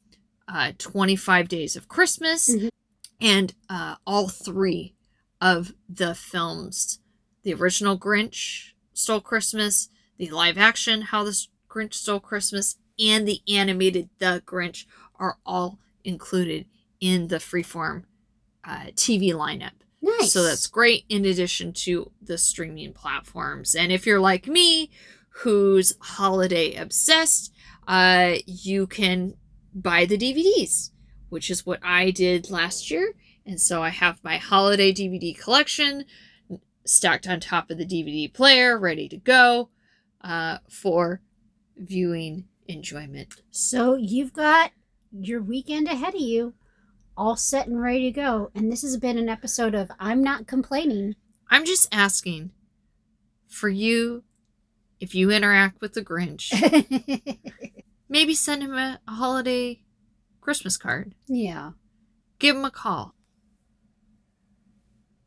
[0.47, 2.49] uh, 25 Days of Christmas.
[2.51, 2.69] Mhm.
[3.21, 4.95] And uh, all three
[5.41, 6.99] of the films
[7.43, 9.89] the original Grinch Stole Christmas,
[10.19, 14.85] the live action How the Grinch Stole Christmas, and the animated The Grinch
[15.15, 16.67] are all included
[17.01, 18.03] in the freeform
[18.65, 19.71] uh, TV lineup.
[20.03, 20.33] Nice.
[20.33, 23.77] So that's great in addition to the streaming platforms.
[23.77, 24.91] And if you're like me,
[25.29, 27.53] who's holiday obsessed,
[27.87, 29.35] uh, you can
[29.75, 30.91] buy the DVDs,
[31.37, 33.13] which is what I did last year.
[33.45, 36.07] And so I have my holiday DVD collection
[36.87, 39.69] stacked on top of the DVD player, ready to go
[40.23, 41.21] uh, for
[41.77, 43.35] viewing enjoyment.
[43.51, 44.71] So you've got
[45.13, 46.55] your weekend ahead of you,
[47.19, 48.51] all set and ready to go.
[48.55, 51.17] And this has been an episode of I'm Not Complaining.
[51.51, 52.53] I'm just asking
[53.47, 54.25] for you,
[55.01, 56.51] if you interact with the Grinch,
[58.09, 59.83] maybe send him a, a holiday
[60.47, 61.13] Christmas card.
[61.27, 61.73] yeah.
[62.39, 63.16] Give him a call.